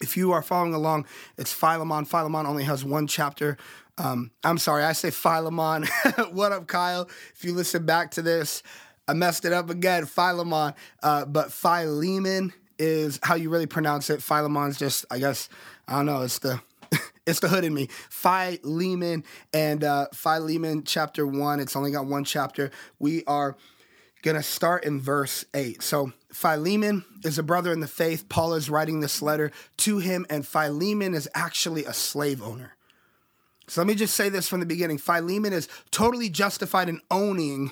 If 0.00 0.16
you 0.16 0.32
are 0.32 0.42
following 0.42 0.74
along, 0.74 1.06
it's 1.36 1.52
Philemon. 1.52 2.04
Philemon 2.04 2.46
only 2.46 2.64
has 2.64 2.84
one 2.84 3.06
chapter. 3.06 3.56
Um, 3.96 4.30
I'm 4.44 4.58
sorry, 4.58 4.84
I 4.84 4.92
say 4.92 5.10
Philemon. 5.10 5.86
what 6.30 6.52
up, 6.52 6.68
Kyle? 6.68 7.08
If 7.34 7.44
you 7.44 7.52
listen 7.52 7.84
back 7.84 8.12
to 8.12 8.22
this, 8.22 8.62
I 9.08 9.14
messed 9.14 9.44
it 9.44 9.52
up 9.52 9.70
again. 9.70 10.06
Philemon, 10.06 10.74
uh, 11.02 11.24
but 11.24 11.50
Philemon 11.50 12.52
is 12.78 13.18
how 13.22 13.34
you 13.34 13.50
really 13.50 13.66
pronounce 13.66 14.08
it. 14.08 14.22
Philemon's 14.22 14.78
just, 14.78 15.04
I 15.10 15.18
guess, 15.18 15.48
I 15.88 15.96
don't 15.96 16.06
know. 16.06 16.22
It's 16.22 16.38
the 16.38 16.60
it's 17.26 17.40
the 17.40 17.48
hood 17.48 17.64
in 17.64 17.74
me. 17.74 17.88
Philemon 18.08 19.24
and 19.52 19.82
uh, 19.82 20.06
Philemon 20.14 20.84
chapter 20.84 21.26
one. 21.26 21.58
It's 21.58 21.74
only 21.74 21.90
got 21.90 22.06
one 22.06 22.24
chapter. 22.24 22.70
We 23.00 23.24
are 23.24 23.56
going 24.22 24.36
to 24.36 24.42
start 24.42 24.84
in 24.84 25.00
verse 25.00 25.44
8. 25.54 25.82
So, 25.82 26.12
Philemon 26.32 27.04
is 27.24 27.38
a 27.38 27.42
brother 27.42 27.72
in 27.72 27.80
the 27.80 27.86
faith. 27.86 28.28
Paul 28.28 28.54
is 28.54 28.68
writing 28.68 29.00
this 29.00 29.22
letter 29.22 29.50
to 29.78 29.98
him, 29.98 30.26
and 30.28 30.46
Philemon 30.46 31.14
is 31.14 31.28
actually 31.34 31.84
a 31.84 31.92
slave 31.92 32.42
owner. 32.42 32.74
So, 33.68 33.80
let 33.80 33.86
me 33.86 33.94
just 33.94 34.14
say 34.14 34.28
this 34.28 34.48
from 34.48 34.60
the 34.60 34.66
beginning 34.66 34.98
Philemon 34.98 35.52
is 35.52 35.68
totally 35.90 36.28
justified 36.28 36.88
in 36.88 37.00
owning 37.10 37.70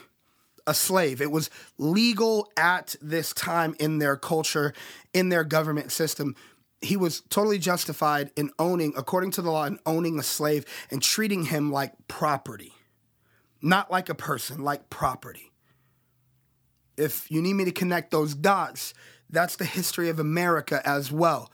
a 0.67 0.75
slave. 0.75 1.21
It 1.21 1.31
was 1.31 1.51
legal 1.79 2.51
at 2.57 2.97
this 3.01 3.33
time 3.33 3.77
in 3.79 3.99
their 3.99 4.17
culture, 4.17 4.73
in 5.13 5.29
their 5.29 5.45
government 5.45 5.93
system. 5.93 6.35
He 6.81 6.97
was 6.97 7.23
totally 7.23 7.59
justified 7.59 8.31
in 8.37 8.51
owning, 8.59 8.93
according 8.97 9.31
to 9.33 9.43
the 9.43 9.51
law, 9.51 9.65
in 9.65 9.79
owning 9.87 10.19
a 10.19 10.23
slave 10.23 10.65
and 10.91 11.03
treating 11.03 11.47
him 11.47 11.73
like 11.73 11.93
property, 12.09 12.73
not 13.63 13.91
like 13.91 14.09
a 14.09 14.15
person, 14.15 14.63
like 14.63 14.91
property 14.91 15.53
if 16.97 17.31
you 17.31 17.43
need 17.43 17.55
me 17.55 17.65
to 17.65 17.73
connect 17.73 18.11
those 18.11 18.35
dots, 18.35 18.95
that's 19.29 19.57
the 19.57 19.65
history 19.65 20.09
of 20.09 20.19
America 20.19 20.81
as 20.85 21.11
well. 21.13 21.51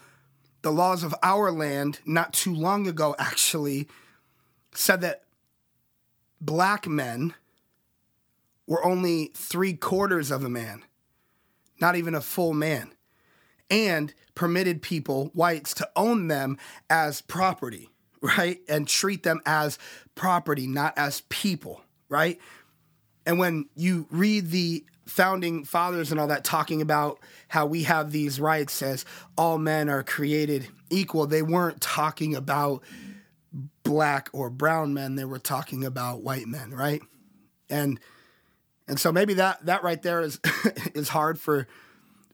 the 0.62 0.70
laws 0.70 1.02
of 1.02 1.12
our 1.24 1.50
land, 1.50 1.98
not 2.06 2.32
too 2.32 2.54
long 2.54 2.86
ago, 2.86 3.16
actually, 3.18 3.88
said 4.72 5.00
that 5.00 5.24
black 6.40 6.86
men 6.86 7.34
were 8.66 8.84
only 8.84 9.32
three 9.34 9.74
quarters 9.74 10.30
of 10.30 10.44
a 10.44 10.48
man, 10.48 10.84
not 11.80 11.96
even 11.96 12.14
a 12.14 12.20
full 12.20 12.54
man, 12.54 12.92
and 13.70 14.14
permitted 14.34 14.82
people, 14.82 15.30
whites, 15.34 15.74
to 15.74 15.88
own 15.96 16.28
them 16.28 16.56
as 16.88 17.20
property, 17.22 17.90
right? 18.20 18.60
And 18.68 18.86
treat 18.86 19.24
them 19.24 19.40
as 19.44 19.78
property, 20.14 20.68
not 20.68 20.96
as 20.96 21.22
people, 21.28 21.82
right? 22.08 22.38
And 23.26 23.38
when 23.38 23.68
you 23.74 24.06
read 24.10 24.50
the 24.50 24.84
founding 25.06 25.64
fathers 25.64 26.10
and 26.10 26.20
all 26.20 26.28
that 26.28 26.44
talking 26.44 26.80
about 26.80 27.18
how 27.48 27.66
we 27.66 27.82
have 27.84 28.12
these 28.12 28.40
rights 28.40 28.82
as 28.82 29.04
all 29.36 29.58
men 29.58 29.88
are 29.88 30.02
created 30.02 30.68
equal, 30.90 31.26
they 31.26 31.42
weren't 31.42 31.80
talking 31.80 32.34
about 32.34 32.82
black 33.82 34.28
or 34.32 34.48
brown 34.48 34.94
men, 34.94 35.16
they 35.16 35.24
were 35.24 35.38
talking 35.38 35.84
about 35.84 36.22
white 36.22 36.46
men, 36.46 36.70
right? 36.70 37.02
And 37.68 37.98
and 38.88 38.98
so 38.98 39.12
maybe 39.12 39.34
that 39.34 39.64
that 39.66 39.82
right 39.82 40.00
there 40.02 40.20
is 40.20 40.40
is 40.94 41.08
hard 41.08 41.38
for 41.38 41.66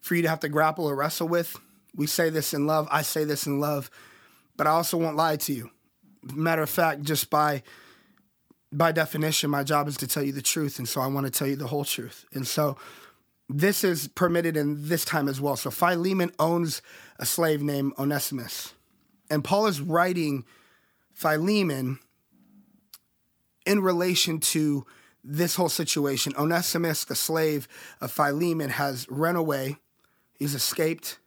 for 0.01 0.15
you 0.15 0.21
to 0.21 0.29
have 0.29 0.39
to 0.41 0.49
grapple 0.49 0.85
or 0.85 0.95
wrestle 0.95 1.27
with. 1.27 1.57
We 1.95 2.07
say 2.07 2.29
this 2.29 2.53
in 2.53 2.67
love, 2.67 2.87
I 2.91 3.01
say 3.01 3.23
this 3.23 3.45
in 3.45 3.59
love, 3.59 3.89
but 4.55 4.67
I 4.67 4.71
also 4.71 4.97
won't 4.97 5.15
lie 5.17 5.37
to 5.37 5.53
you. 5.53 5.71
Matter 6.33 6.61
of 6.61 6.69
fact, 6.69 7.01
just 7.01 7.29
by 7.29 7.63
by 8.71 8.91
definition, 8.91 9.49
my 9.49 9.63
job 9.63 9.87
is 9.87 9.97
to 9.97 10.07
tell 10.07 10.23
you 10.23 10.31
the 10.31 10.41
truth. 10.41 10.79
And 10.79 10.87
so 10.87 11.01
I 11.01 11.07
want 11.07 11.25
to 11.25 11.31
tell 11.31 11.47
you 11.47 11.55
the 11.55 11.67
whole 11.67 11.85
truth. 11.85 12.25
And 12.33 12.47
so 12.47 12.77
this 13.49 13.83
is 13.83 14.07
permitted 14.09 14.55
in 14.55 14.87
this 14.87 15.03
time 15.03 15.27
as 15.27 15.41
well. 15.41 15.55
So 15.55 15.71
Philemon 15.71 16.31
owns 16.37 16.81
a 17.17 17.25
slave 17.25 17.61
named 17.61 17.93
Onesimus. 17.97 18.73
And 19.29 19.43
Paul 19.43 19.67
is 19.67 19.81
writing 19.81 20.45
Philemon 21.13 21.99
in 23.65 23.81
relation 23.81 24.39
to 24.39 24.85
this 25.23 25.55
whole 25.55 25.69
situation. 25.69 26.33
Onesimus, 26.37 27.03
the 27.03 27.15
slave 27.15 27.67
of 28.01 28.11
Philemon, 28.11 28.69
has 28.69 29.07
run 29.09 29.35
away. 29.35 29.77
He's 30.33 30.55
escaped 30.55 31.19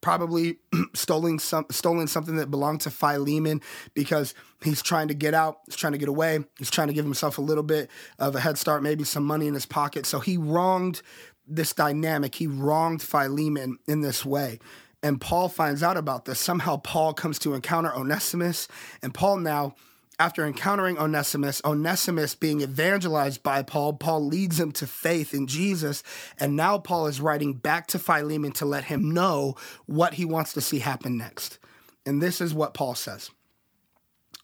probably 0.00 0.58
stolen 0.94 1.38
some 1.38 1.66
stolen 1.70 2.06
something 2.06 2.36
that 2.36 2.50
belonged 2.50 2.80
to 2.82 2.90
Philemon 2.90 3.60
because 3.94 4.34
he's 4.62 4.82
trying 4.82 5.08
to 5.08 5.14
get 5.14 5.34
out, 5.34 5.58
he's 5.66 5.76
trying 5.76 5.92
to 5.92 5.98
get 5.98 6.08
away, 6.08 6.40
he's 6.58 6.70
trying 6.70 6.88
to 6.88 6.94
give 6.94 7.04
himself 7.04 7.38
a 7.38 7.42
little 7.42 7.62
bit 7.62 7.90
of 8.18 8.34
a 8.34 8.40
head 8.40 8.58
start, 8.58 8.82
maybe 8.82 9.04
some 9.04 9.24
money 9.24 9.46
in 9.46 9.54
his 9.54 9.66
pocket. 9.66 10.06
So 10.06 10.20
he 10.20 10.36
wronged 10.36 11.02
this 11.46 11.72
dynamic. 11.72 12.36
He 12.36 12.46
wronged 12.46 13.02
Philemon 13.02 13.78
in 13.86 14.00
this 14.00 14.24
way. 14.24 14.58
And 15.02 15.20
Paul 15.20 15.48
finds 15.48 15.82
out 15.82 15.96
about 15.96 16.26
this. 16.26 16.38
Somehow 16.38 16.76
Paul 16.76 17.14
comes 17.14 17.38
to 17.40 17.54
encounter 17.54 17.94
Onesimus, 17.94 18.68
and 19.02 19.14
Paul 19.14 19.38
now 19.38 19.74
after 20.20 20.46
encountering 20.46 20.98
Onesimus, 20.98 21.62
Onesimus 21.64 22.34
being 22.34 22.60
evangelized 22.60 23.42
by 23.42 23.62
Paul, 23.62 23.94
Paul 23.94 24.26
leads 24.26 24.60
him 24.60 24.70
to 24.72 24.86
faith 24.86 25.32
in 25.32 25.46
Jesus. 25.46 26.02
And 26.38 26.54
now 26.54 26.76
Paul 26.76 27.06
is 27.06 27.22
writing 27.22 27.54
back 27.54 27.86
to 27.88 27.98
Philemon 27.98 28.52
to 28.52 28.66
let 28.66 28.84
him 28.84 29.14
know 29.14 29.56
what 29.86 30.14
he 30.14 30.26
wants 30.26 30.52
to 30.52 30.60
see 30.60 30.80
happen 30.80 31.16
next. 31.16 31.58
And 32.04 32.22
this 32.22 32.42
is 32.42 32.52
what 32.52 32.74
Paul 32.74 32.94
says, 32.94 33.30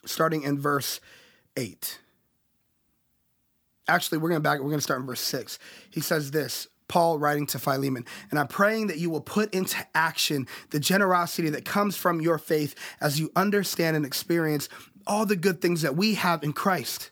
starting 0.06 0.44
in 0.44 0.58
verse 0.58 0.98
8. 1.58 1.98
Actually, 3.86 4.18
we're 4.18 4.30
going 4.30 4.40
to 4.40 4.48
back, 4.48 4.60
we're 4.60 4.70
going 4.70 4.78
to 4.78 4.82
start 4.82 5.00
in 5.00 5.06
verse 5.06 5.20
6. 5.20 5.58
He 5.90 6.00
says 6.00 6.30
this 6.30 6.68
Paul 6.88 7.18
writing 7.18 7.46
to 7.48 7.58
Philemon, 7.58 8.06
and 8.30 8.40
I'm 8.40 8.48
praying 8.48 8.86
that 8.86 8.98
you 8.98 9.10
will 9.10 9.20
put 9.20 9.52
into 9.52 9.76
action 9.94 10.48
the 10.70 10.80
generosity 10.80 11.50
that 11.50 11.66
comes 11.66 11.98
from 11.98 12.22
your 12.22 12.38
faith 12.38 12.74
as 12.98 13.20
you 13.20 13.30
understand 13.36 13.94
and 13.94 14.06
experience 14.06 14.70
all 15.06 15.26
the 15.26 15.36
good 15.36 15.60
things 15.60 15.82
that 15.82 15.96
we 15.96 16.14
have 16.14 16.42
in 16.42 16.52
Christ. 16.52 17.10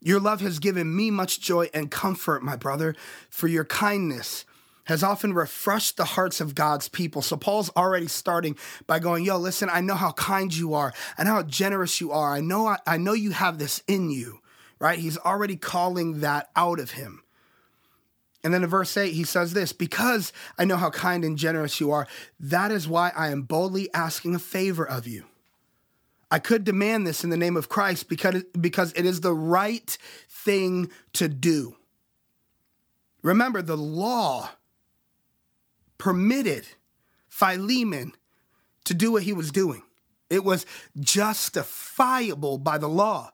Your 0.00 0.20
love 0.20 0.40
has 0.40 0.58
given 0.58 0.94
me 0.94 1.10
much 1.10 1.40
joy 1.40 1.68
and 1.74 1.90
comfort, 1.90 2.42
my 2.42 2.56
brother, 2.56 2.94
for 3.30 3.48
your 3.48 3.64
kindness 3.64 4.44
has 4.88 5.02
often 5.02 5.34
refreshed 5.34 5.98
the 5.98 6.04
hearts 6.04 6.40
of 6.40 6.54
God's 6.54 6.88
people. 6.88 7.20
So 7.20 7.36
Paul's 7.36 7.70
already 7.76 8.08
starting 8.08 8.56
by 8.86 8.98
going, 8.98 9.22
"Yo, 9.22 9.36
listen, 9.36 9.68
I 9.70 9.82
know 9.82 9.94
how 9.94 10.12
kind 10.12 10.54
you 10.54 10.72
are 10.72 10.94
and 11.18 11.28
how 11.28 11.42
generous 11.42 12.00
you 12.00 12.10
are. 12.10 12.32
I 12.32 12.40
know 12.40 12.66
I, 12.66 12.78
I 12.86 12.96
know 12.96 13.12
you 13.12 13.32
have 13.32 13.58
this 13.58 13.82
in 13.86 14.10
you." 14.10 14.40
Right? 14.78 14.98
He's 14.98 15.18
already 15.18 15.56
calling 15.56 16.20
that 16.20 16.50
out 16.56 16.80
of 16.80 16.92
him. 16.92 17.22
And 18.42 18.54
then 18.54 18.62
in 18.62 18.70
verse 18.70 18.96
8, 18.96 19.12
he 19.12 19.24
says 19.24 19.52
this 19.52 19.74
Because 19.74 20.32
I 20.58 20.64
know 20.64 20.76
how 20.76 20.90
kind 20.90 21.22
and 21.22 21.36
generous 21.36 21.80
you 21.80 21.90
are, 21.90 22.06
that 22.40 22.72
is 22.72 22.88
why 22.88 23.12
I 23.14 23.28
am 23.28 23.42
boldly 23.42 23.92
asking 23.92 24.34
a 24.34 24.38
favor 24.38 24.88
of 24.88 25.06
you. 25.06 25.24
I 26.30 26.38
could 26.38 26.64
demand 26.64 27.06
this 27.06 27.24
in 27.24 27.30
the 27.30 27.36
name 27.36 27.56
of 27.56 27.68
Christ 27.68 28.08
because, 28.08 28.44
because 28.58 28.92
it 28.92 29.06
is 29.06 29.20
the 29.20 29.32
right 29.32 29.96
thing 30.28 30.90
to 31.14 31.28
do. 31.28 31.76
Remember, 33.22 33.62
the 33.62 33.76
law 33.76 34.50
permitted 35.96 36.66
Philemon 37.28 38.12
to 38.84 38.94
do 38.94 39.12
what 39.12 39.22
he 39.22 39.32
was 39.32 39.50
doing, 39.50 39.82
it 40.30 40.44
was 40.44 40.66
justifiable 40.98 42.58
by 42.58 42.78
the 42.78 42.88
law. 42.88 43.30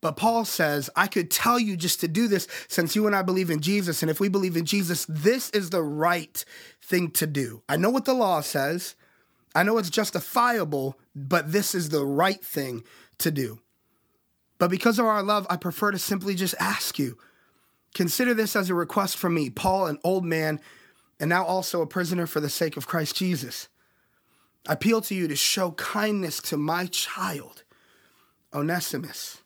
But 0.00 0.16
Paul 0.16 0.44
says, 0.44 0.90
I 0.96 1.06
could 1.06 1.30
tell 1.30 1.60
you 1.60 1.76
just 1.76 2.00
to 2.00 2.08
do 2.08 2.26
this 2.26 2.48
since 2.66 2.96
you 2.96 3.06
and 3.06 3.14
I 3.14 3.22
believe 3.22 3.50
in 3.50 3.60
Jesus. 3.60 4.02
And 4.02 4.10
if 4.10 4.18
we 4.18 4.28
believe 4.28 4.56
in 4.56 4.64
Jesus, 4.64 5.06
this 5.08 5.48
is 5.50 5.70
the 5.70 5.82
right 5.82 6.44
thing 6.82 7.12
to 7.12 7.26
do. 7.26 7.62
I 7.68 7.76
know 7.76 7.88
what 7.88 8.04
the 8.04 8.12
law 8.12 8.40
says. 8.40 8.96
I 9.54 9.62
know 9.62 9.78
it's 9.78 9.90
justifiable, 9.90 10.98
but 11.14 11.52
this 11.52 11.74
is 11.74 11.88
the 11.88 12.04
right 12.04 12.42
thing 12.42 12.84
to 13.18 13.30
do. 13.30 13.60
But 14.58 14.70
because 14.70 14.98
of 14.98 15.06
our 15.06 15.22
love, 15.22 15.46
I 15.50 15.56
prefer 15.56 15.90
to 15.90 15.98
simply 15.98 16.34
just 16.34 16.54
ask 16.60 16.98
you 16.98 17.18
consider 17.94 18.32
this 18.32 18.56
as 18.56 18.70
a 18.70 18.74
request 18.74 19.16
from 19.16 19.34
me, 19.34 19.50
Paul, 19.50 19.86
an 19.86 19.98
old 20.02 20.24
man, 20.24 20.60
and 21.20 21.28
now 21.28 21.44
also 21.44 21.82
a 21.82 21.86
prisoner 21.86 22.26
for 22.26 22.40
the 22.40 22.48
sake 22.48 22.76
of 22.76 22.86
Christ 22.86 23.16
Jesus. 23.16 23.68
I 24.66 24.74
appeal 24.74 25.00
to 25.02 25.14
you 25.14 25.28
to 25.28 25.36
show 25.36 25.72
kindness 25.72 26.40
to 26.42 26.56
my 26.56 26.86
child, 26.86 27.64
Onesimus. 28.54 29.42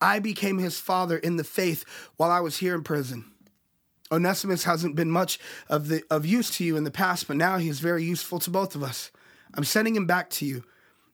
I 0.00 0.18
became 0.18 0.58
his 0.58 0.78
father 0.78 1.16
in 1.16 1.36
the 1.36 1.44
faith 1.44 1.84
while 2.16 2.30
I 2.30 2.40
was 2.40 2.58
here 2.58 2.74
in 2.74 2.82
prison. 2.82 3.30
Onesimus 4.12 4.64
hasn't 4.64 4.96
been 4.96 5.10
much 5.10 5.38
of 5.68 5.88
the 5.88 6.02
of 6.10 6.26
use 6.26 6.50
to 6.56 6.64
you 6.64 6.76
in 6.76 6.84
the 6.84 6.90
past, 6.90 7.28
but 7.28 7.36
now 7.36 7.58
he 7.58 7.68
is 7.68 7.80
very 7.80 8.02
useful 8.02 8.40
to 8.40 8.50
both 8.50 8.74
of 8.74 8.82
us. 8.82 9.10
I'm 9.54 9.64
sending 9.64 9.96
him 9.96 10.06
back 10.06 10.30
to 10.30 10.46
you, 10.46 10.64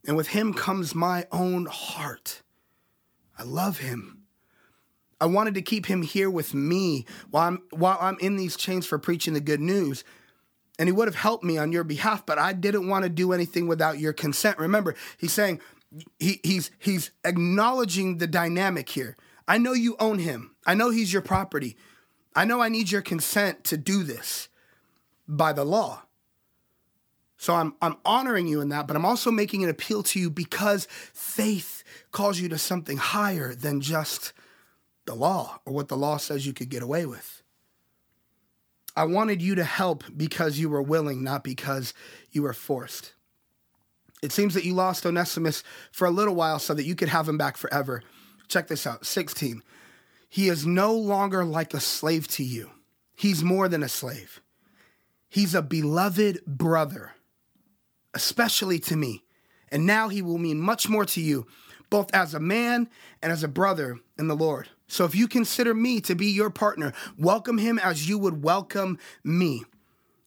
and 0.07 0.17
with 0.17 0.29
him 0.29 0.53
comes 0.55 0.95
my 0.95 1.27
own 1.33 1.67
heart. 1.67 2.43
I 3.39 3.43
love 3.43 3.79
him. 3.79 4.23
I 5.21 5.27
wanted 5.27 5.55
to 5.55 5.63
keep 5.63 5.87
him 5.87 6.03
here 6.03 6.31
with 6.31 6.55
me 6.55 7.07
while 7.31 7.49
I'm 7.49 7.63
while 7.71 7.99
I'm 8.01 8.19
in 8.21 8.37
these 8.37 8.57
chains 8.57 8.87
for 8.87 8.99
preaching 8.99 9.35
the 9.35 9.41
good 9.41 9.61
news. 9.61 10.05
And 10.79 10.89
he 10.89 10.93
would 10.93 11.09
have 11.09 11.15
helped 11.15 11.43
me 11.43 11.57
on 11.57 11.73
your 11.73 11.85
behalf, 11.85 12.27
but 12.27 12.39
I 12.39 12.53
didn't 12.53 12.87
want 12.87 13.05
to 13.05 13.09
do 13.09 13.33
anything 13.33 13.67
without 13.67 13.99
your 13.99 14.13
consent. 14.13 14.59
Remember, 14.59 14.95
he's 15.17 15.33
saying 15.33 15.61
he, 16.19 16.41
he's 16.45 16.71
he's 16.79 17.13
acknowledging 17.25 18.19
the 18.19 18.27
dynamic 18.27 18.91
here. 18.91 19.17
I 19.49 19.59
know 19.59 19.73
you 19.73 19.97
own 19.99 20.19
him. 20.19 20.55
I 20.67 20.75
know 20.75 20.91
he's 20.91 21.13
your 21.13 21.23
property. 21.23 21.77
I 22.35 22.45
know 22.45 22.61
I 22.61 22.69
need 22.69 22.91
your 22.91 23.01
consent 23.01 23.65
to 23.65 23.79
do 23.79 24.03
this 24.03 24.49
by 25.27 25.55
the 25.55 25.65
law. 25.65 26.03
So 27.39 27.55
I'm 27.55 27.75
I'm 27.83 27.97
honoring 28.05 28.47
you 28.47 28.61
in 28.61 28.71
that, 28.71 28.87
but 28.87 28.97
I'm 28.97 29.05
also 29.05 29.31
making 29.31 29.63
an 29.63 29.71
appeal 29.71 30.03
to 30.05 30.21
you 30.21 30.31
because 30.31 30.87
faith 31.13 31.85
calls 32.13 32.41
you 32.41 32.49
to 32.49 32.59
something 32.59 32.97
higher 32.97 33.55
than 33.55 33.81
just 33.81 34.33
the 35.05 35.15
law 35.15 35.61
or 35.65 35.73
what 35.73 35.89
the 35.89 35.97
law 35.97 36.17
says 36.17 36.47
you 36.47 36.53
could 36.53 36.69
get 36.69 36.83
away 36.83 37.07
with. 37.07 37.43
I 38.97 39.05
wanted 39.05 39.43
you 39.43 39.55
to 39.57 39.65
help 39.65 40.05
because 40.17 40.59
you 40.59 40.71
were 40.71 40.83
willing, 40.83 41.23
not 41.23 41.45
because 41.45 41.93
you 42.31 42.43
were 42.43 42.55
forced. 42.55 43.13
It 44.23 44.33
seems 44.33 44.55
that 44.55 44.65
you 44.65 44.73
lost 44.73 45.05
Onesimus 45.05 45.63
for 45.93 46.07
a 46.07 46.11
little 46.11 46.35
while 46.35 46.59
so 46.59 46.73
that 46.73 46.87
you 46.87 46.95
could 46.95 47.11
have 47.11 47.29
him 47.29 47.37
back 47.37 47.59
forever. 47.59 48.03
Check 48.49 48.69
this 48.69 48.87
out 48.87 49.05
16. 49.05 49.63
He 50.31 50.49
is 50.49 50.67
no 50.67 50.95
longer 50.95 51.45
like 51.45 51.75
a 51.75 51.81
slave 51.81 52.27
to 52.29 52.43
you, 52.43 52.71
he's 53.15 53.45
more 53.45 53.69
than 53.69 53.83
a 53.83 53.89
slave. 53.89 54.41
He's 55.29 55.55
a 55.55 55.61
beloved 55.61 56.47
brother 56.47 57.13
especially 58.17 58.79
to 58.81 58.97
me. 58.97 59.23
And 59.71 59.85
now 59.85 60.09
he 60.09 60.23
will 60.23 60.39
mean 60.39 60.59
much 60.59 60.89
more 60.89 61.05
to 61.05 61.21
you, 61.21 61.47
both 61.91 62.13
as 62.15 62.33
a 62.33 62.41
man 62.41 62.89
and 63.23 63.31
as 63.31 63.45
a 63.45 63.49
brother 63.49 63.99
in 64.19 64.27
the 64.27 64.35
Lord. 64.35 64.69
So 64.89 65.05
if 65.05 65.15
you 65.15 65.29
consider 65.29 65.75
me 65.75 66.01
to 66.01 66.15
be 66.15 66.27
your 66.27 66.49
partner, 66.49 66.95
welcome 67.19 67.59
him 67.59 67.79
as 67.79 68.09
you 68.09 68.19
would 68.19 68.43
welcome 68.43 68.99
me. 69.23 69.65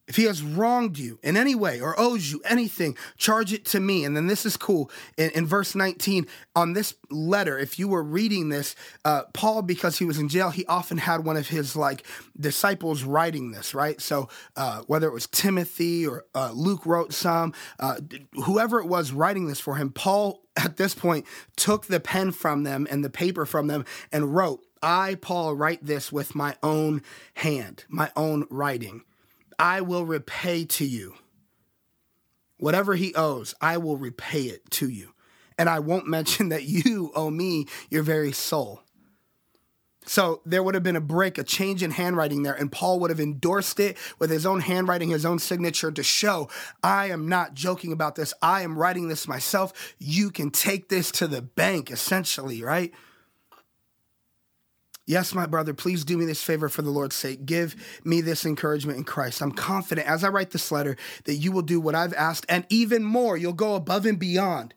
If 0.09 0.15
he 0.15 0.23
has 0.23 0.41
wronged 0.41 0.97
you 0.97 1.19
in 1.21 1.37
any 1.37 1.53
way 1.53 1.79
or 1.79 1.97
owes 1.99 2.31
you 2.31 2.41
anything, 2.43 2.97
charge 3.15 3.53
it 3.53 3.63
to 3.65 3.79
me. 3.79 4.03
And 4.03 4.17
then 4.17 4.25
this 4.25 4.43
is 4.43 4.57
cool. 4.57 4.89
In, 5.17 5.29
in 5.29 5.45
verse 5.45 5.75
19, 5.75 6.25
on 6.55 6.73
this 6.73 6.95
letter, 7.11 7.59
if 7.59 7.77
you 7.77 7.87
were 7.87 8.01
reading 8.01 8.49
this, 8.49 8.75
uh, 9.05 9.23
Paul, 9.33 9.61
because 9.61 9.99
he 9.99 10.05
was 10.05 10.17
in 10.17 10.27
jail, 10.27 10.49
he 10.49 10.65
often 10.65 10.97
had 10.97 11.23
one 11.23 11.37
of 11.37 11.49
his 11.49 11.75
like 11.75 12.03
disciples 12.39 13.03
writing 13.03 13.51
this, 13.51 13.75
right? 13.75 14.01
So 14.01 14.29
uh, 14.55 14.81
whether 14.87 15.07
it 15.07 15.13
was 15.13 15.27
Timothy 15.27 16.07
or 16.07 16.25
uh, 16.33 16.53
Luke 16.53 16.87
wrote 16.87 17.13
some, 17.13 17.53
uh, 17.79 17.97
whoever 18.45 18.79
it 18.79 18.87
was 18.87 19.11
writing 19.11 19.47
this 19.47 19.59
for 19.59 19.75
him, 19.75 19.91
Paul 19.91 20.41
at 20.57 20.77
this 20.77 20.95
point 20.95 21.27
took 21.55 21.85
the 21.85 21.99
pen 21.99 22.31
from 22.31 22.63
them 22.63 22.87
and 22.89 23.05
the 23.05 23.11
paper 23.11 23.45
from 23.45 23.67
them 23.67 23.85
and 24.11 24.35
wrote, 24.35 24.65
I, 24.81 25.15
Paul, 25.21 25.55
write 25.55 25.85
this 25.85 26.11
with 26.11 26.33
my 26.33 26.55
own 26.63 27.03
hand, 27.35 27.85
my 27.89 28.11
own 28.15 28.47
writing. 28.49 29.03
I 29.59 29.81
will 29.81 30.05
repay 30.05 30.63
to 30.65 30.85
you. 30.85 31.15
Whatever 32.57 32.95
he 32.95 33.13
owes, 33.13 33.53
I 33.61 33.77
will 33.77 33.97
repay 33.97 34.43
it 34.43 34.69
to 34.71 34.89
you. 34.89 35.13
And 35.57 35.69
I 35.69 35.79
won't 35.79 36.07
mention 36.17 36.49
that 36.49 36.63
you 36.63 37.11
owe 37.13 37.29
me 37.29 37.67
your 37.89 38.03
very 38.03 38.31
soul. 38.31 38.81
So 40.05 40.41
there 40.43 40.63
would 40.63 40.73
have 40.73 40.83
been 40.83 40.95
a 40.95 41.01
break, 41.01 41.37
a 41.37 41.43
change 41.43 41.83
in 41.83 41.91
handwriting 41.91 42.41
there, 42.41 42.55
and 42.55 42.71
Paul 42.71 42.99
would 42.99 43.11
have 43.11 43.19
endorsed 43.19 43.79
it 43.79 43.95
with 44.17 44.31
his 44.31 44.43
own 44.43 44.61
handwriting, 44.61 45.09
his 45.09 45.23
own 45.23 45.37
signature 45.37 45.91
to 45.91 46.01
show 46.01 46.49
I 46.81 47.11
am 47.11 47.29
not 47.29 47.53
joking 47.53 47.91
about 47.91 48.15
this. 48.15 48.33
I 48.41 48.61
am 48.61 48.75
writing 48.75 49.07
this 49.07 49.27
myself. 49.27 49.93
You 49.99 50.31
can 50.31 50.49
take 50.49 50.89
this 50.89 51.11
to 51.11 51.27
the 51.27 51.43
bank, 51.43 51.91
essentially, 51.91 52.63
right? 52.63 52.91
Yes, 55.09 55.33
my 55.33 55.47
brother, 55.47 55.73
please 55.73 56.05
do 56.05 56.19
me 56.19 56.25
this 56.25 56.43
favor 56.43 56.69
for 56.69 56.83
the 56.83 56.91
Lord's 56.91 57.15
sake. 57.15 57.43
Give 57.43 57.75
me 58.03 58.21
this 58.21 58.45
encouragement 58.45 58.99
in 58.99 59.03
Christ. 59.03 59.41
I'm 59.41 59.51
confident 59.51 60.07
as 60.07 60.23
I 60.23 60.29
write 60.29 60.51
this 60.51 60.71
letter 60.71 60.97
that 61.23 61.33
you 61.33 61.51
will 61.51 61.63
do 61.63 61.79
what 61.79 61.95
I've 61.95 62.13
asked 62.13 62.45
and 62.47 62.63
even 62.69 63.03
more. 63.03 63.35
You'll 63.35 63.53
go 63.53 63.73
above 63.73 64.05
and 64.05 64.19
beyond. 64.19 64.75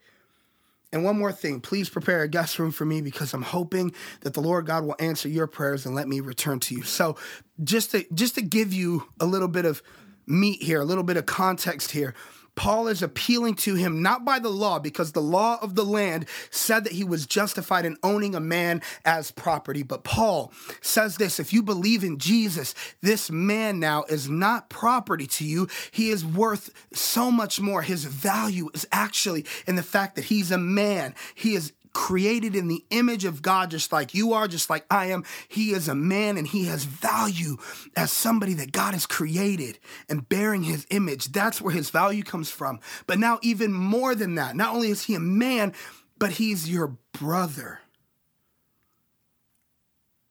And 0.90 1.04
one 1.04 1.18
more 1.18 1.32
thing, 1.32 1.60
please 1.60 1.90
prepare 1.90 2.22
a 2.22 2.28
guest 2.28 2.58
room 2.58 2.70
for 2.70 2.86
me 2.86 3.02
because 3.02 3.34
I'm 3.34 3.42
hoping 3.42 3.92
that 4.22 4.32
the 4.32 4.40
Lord 4.40 4.64
God 4.64 4.86
will 4.86 4.96
answer 4.98 5.28
your 5.28 5.46
prayers 5.46 5.84
and 5.84 5.94
let 5.94 6.08
me 6.08 6.20
return 6.20 6.60
to 6.60 6.74
you. 6.74 6.82
So, 6.82 7.18
just 7.62 7.90
to 7.90 8.06
just 8.14 8.36
to 8.36 8.40
give 8.40 8.72
you 8.72 9.08
a 9.20 9.26
little 9.26 9.48
bit 9.48 9.66
of 9.66 9.82
meat 10.26 10.62
here, 10.62 10.80
a 10.80 10.86
little 10.86 11.04
bit 11.04 11.18
of 11.18 11.26
context 11.26 11.90
here. 11.90 12.14
Paul 12.54 12.88
is 12.88 13.02
appealing 13.02 13.54
to 13.56 13.74
him 13.74 14.02
not 14.02 14.24
by 14.24 14.38
the 14.38 14.50
law, 14.50 14.78
because 14.78 15.12
the 15.12 15.22
law 15.22 15.58
of 15.62 15.74
the 15.74 15.84
land 15.84 16.26
said 16.50 16.84
that 16.84 16.92
he 16.92 17.04
was 17.04 17.26
justified 17.26 17.84
in 17.84 17.96
owning 18.02 18.34
a 18.34 18.40
man 18.40 18.82
as 19.04 19.30
property. 19.30 19.82
But 19.82 20.04
Paul 20.04 20.52
says 20.80 21.16
this 21.16 21.40
if 21.40 21.52
you 21.52 21.62
believe 21.62 22.04
in 22.04 22.18
Jesus, 22.18 22.74
this 23.00 23.30
man 23.30 23.80
now 23.80 24.04
is 24.04 24.28
not 24.28 24.68
property 24.68 25.26
to 25.26 25.44
you. 25.44 25.68
He 25.90 26.10
is 26.10 26.24
worth 26.24 26.70
so 26.92 27.30
much 27.30 27.60
more. 27.60 27.82
His 27.82 28.04
value 28.04 28.68
is 28.74 28.86
actually 28.92 29.46
in 29.66 29.76
the 29.76 29.82
fact 29.82 30.16
that 30.16 30.26
he's 30.26 30.50
a 30.50 30.58
man. 30.58 31.14
He 31.34 31.54
is 31.54 31.72
created 31.92 32.56
in 32.56 32.68
the 32.68 32.84
image 32.90 33.24
of 33.24 33.42
God, 33.42 33.70
just 33.70 33.92
like 33.92 34.14
you 34.14 34.32
are, 34.32 34.48
just 34.48 34.70
like 34.70 34.84
I 34.90 35.06
am. 35.06 35.24
He 35.48 35.72
is 35.72 35.88
a 35.88 35.94
man 35.94 36.36
and 36.38 36.46
he 36.46 36.66
has 36.66 36.84
value 36.84 37.58
as 37.96 38.12
somebody 38.12 38.54
that 38.54 38.72
God 38.72 38.94
has 38.94 39.06
created 39.06 39.78
and 40.08 40.28
bearing 40.28 40.62
his 40.62 40.86
image. 40.90 41.32
That's 41.32 41.60
where 41.60 41.74
his 41.74 41.90
value 41.90 42.22
comes 42.22 42.50
from. 42.50 42.80
But 43.06 43.18
now, 43.18 43.38
even 43.42 43.72
more 43.72 44.14
than 44.14 44.36
that, 44.36 44.56
not 44.56 44.74
only 44.74 44.88
is 44.88 45.04
he 45.04 45.14
a 45.14 45.20
man, 45.20 45.74
but 46.18 46.32
he's 46.32 46.70
your 46.70 46.96
brother. 47.12 47.80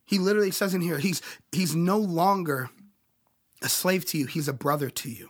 He 0.05 0.19
literally 0.19 0.51
says 0.51 0.73
in 0.73 0.81
here, 0.81 0.97
he's, 0.97 1.21
he's 1.51 1.75
no 1.75 1.97
longer 1.97 2.69
a 3.61 3.69
slave 3.69 4.05
to 4.05 4.17
you, 4.17 4.25
he's 4.25 4.47
a 4.47 4.53
brother 4.53 4.89
to 4.89 5.09
you. 5.09 5.29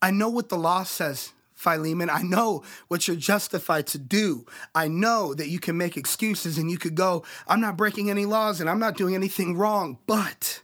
I 0.00 0.10
know 0.10 0.28
what 0.28 0.48
the 0.48 0.58
law 0.58 0.82
says 0.82 1.32
Philemon. 1.56 2.10
I 2.10 2.22
know 2.22 2.62
what 2.86 3.08
you're 3.08 3.16
justified 3.16 3.86
to 3.88 3.98
do. 3.98 4.46
I 4.74 4.86
know 4.88 5.34
that 5.34 5.48
you 5.48 5.58
can 5.58 5.76
make 5.76 5.96
excuses 5.96 6.58
and 6.58 6.70
you 6.70 6.78
could 6.78 6.94
go, 6.94 7.24
I'm 7.48 7.60
not 7.60 7.78
breaking 7.78 8.10
any 8.10 8.26
laws 8.26 8.60
and 8.60 8.70
I'm 8.70 8.78
not 8.78 8.96
doing 8.96 9.14
anything 9.14 9.56
wrong. 9.56 9.98
But 10.06 10.62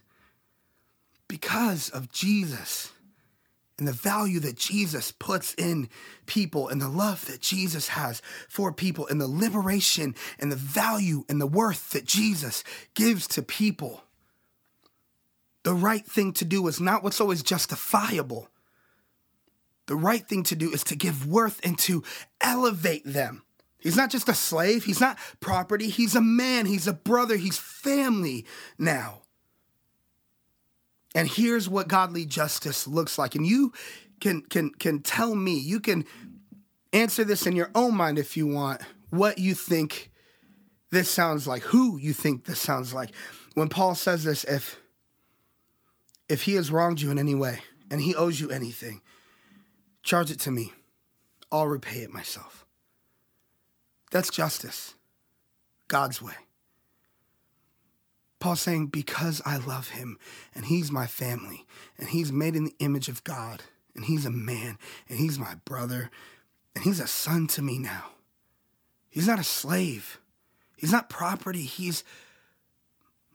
because 1.27 1.89
of 1.89 2.11
Jesus 2.11 2.91
and 3.79 3.87
the 3.87 3.91
value 3.91 4.39
that 4.41 4.55
Jesus 4.55 5.11
puts 5.11 5.55
in 5.55 5.89
people 6.27 6.69
and 6.69 6.79
the 6.79 6.87
love 6.87 7.25
that 7.25 7.41
Jesus 7.41 7.89
has 7.89 8.21
for 8.47 8.71
people 8.71 9.07
and 9.07 9.19
the 9.19 9.27
liberation 9.27 10.13
and 10.37 10.51
the 10.51 10.55
value 10.55 11.25
and 11.27 11.41
the 11.41 11.47
worth 11.47 11.89
that 11.89 12.05
Jesus 12.05 12.63
gives 12.93 13.27
to 13.29 13.41
people, 13.41 14.03
the 15.63 15.73
right 15.73 16.05
thing 16.05 16.33
to 16.33 16.45
do 16.45 16.67
is 16.67 16.79
not 16.79 17.03
what's 17.03 17.19
always 17.19 17.41
justifiable 17.41 18.47
the 19.87 19.95
right 19.95 20.27
thing 20.27 20.43
to 20.43 20.55
do 20.55 20.71
is 20.71 20.83
to 20.85 20.95
give 20.95 21.27
worth 21.27 21.59
and 21.63 21.77
to 21.79 22.03
elevate 22.41 23.05
them. 23.05 23.43
He's 23.79 23.97
not 23.97 24.09
just 24.09 24.29
a 24.29 24.33
slave, 24.33 24.85
he's 24.85 25.01
not 25.01 25.17
property, 25.41 25.89
he's 25.89 26.15
a 26.15 26.21
man, 26.21 26.65
he's 26.65 26.87
a 26.87 26.93
brother, 26.93 27.35
he's 27.35 27.57
family 27.57 28.45
now. 28.77 29.23
And 31.13 31.27
here's 31.27 31.67
what 31.67 31.89
godly 31.89 32.25
justice 32.25 32.87
looks 32.87 33.17
like. 33.17 33.35
And 33.35 33.45
you 33.45 33.73
can 34.21 34.41
can 34.41 34.69
can 34.71 35.01
tell 35.01 35.35
me, 35.35 35.59
you 35.59 35.79
can 35.79 36.05
answer 36.93 37.23
this 37.25 37.45
in 37.45 37.55
your 37.55 37.71
own 37.75 37.95
mind 37.95 38.17
if 38.17 38.37
you 38.37 38.47
want, 38.47 38.81
what 39.09 39.37
you 39.37 39.53
think 39.53 40.11
this 40.91 41.09
sounds 41.09 41.45
like, 41.45 41.63
who 41.63 41.97
you 41.97 42.13
think 42.13 42.45
this 42.45 42.59
sounds 42.59 42.93
like. 42.93 43.11
When 43.53 43.67
Paul 43.67 43.95
says 43.95 44.23
this, 44.23 44.43
if 44.45 44.79
if 46.29 46.43
he 46.43 46.53
has 46.53 46.71
wronged 46.71 47.01
you 47.01 47.11
in 47.11 47.19
any 47.19 47.35
way 47.35 47.59
and 47.91 47.99
he 47.99 48.15
owes 48.15 48.39
you 48.39 48.49
anything, 48.49 49.01
Charge 50.03 50.29
it 50.29 50.39
to 50.41 50.51
me. 50.51 50.73
I'll 51.51 51.67
repay 51.67 51.99
it 51.99 52.13
myself. 52.13 52.65
That's 54.11 54.29
justice, 54.29 54.93
God's 55.87 56.21
way. 56.21 56.33
Paul's 58.39 58.61
saying, 58.61 58.87
because 58.87 59.41
I 59.45 59.57
love 59.57 59.89
him 59.89 60.17
and 60.53 60.65
he's 60.65 60.91
my 60.91 61.07
family 61.07 61.65
and 61.97 62.09
he's 62.09 62.31
made 62.31 62.55
in 62.55 62.65
the 62.65 62.75
image 62.79 63.07
of 63.07 63.23
God 63.23 63.63
and 63.95 64.03
he's 64.03 64.25
a 64.25 64.29
man 64.29 64.77
and 65.07 65.17
he's 65.17 65.39
my 65.39 65.55
brother 65.63 66.11
and 66.75 66.83
he's 66.83 66.99
a 66.99 67.07
son 67.07 67.47
to 67.47 67.61
me 67.61 67.79
now. 67.79 68.03
He's 69.09 69.27
not 69.27 69.39
a 69.39 69.43
slave, 69.43 70.19
he's 70.75 70.91
not 70.91 71.09
property, 71.09 71.61
he's 71.61 72.03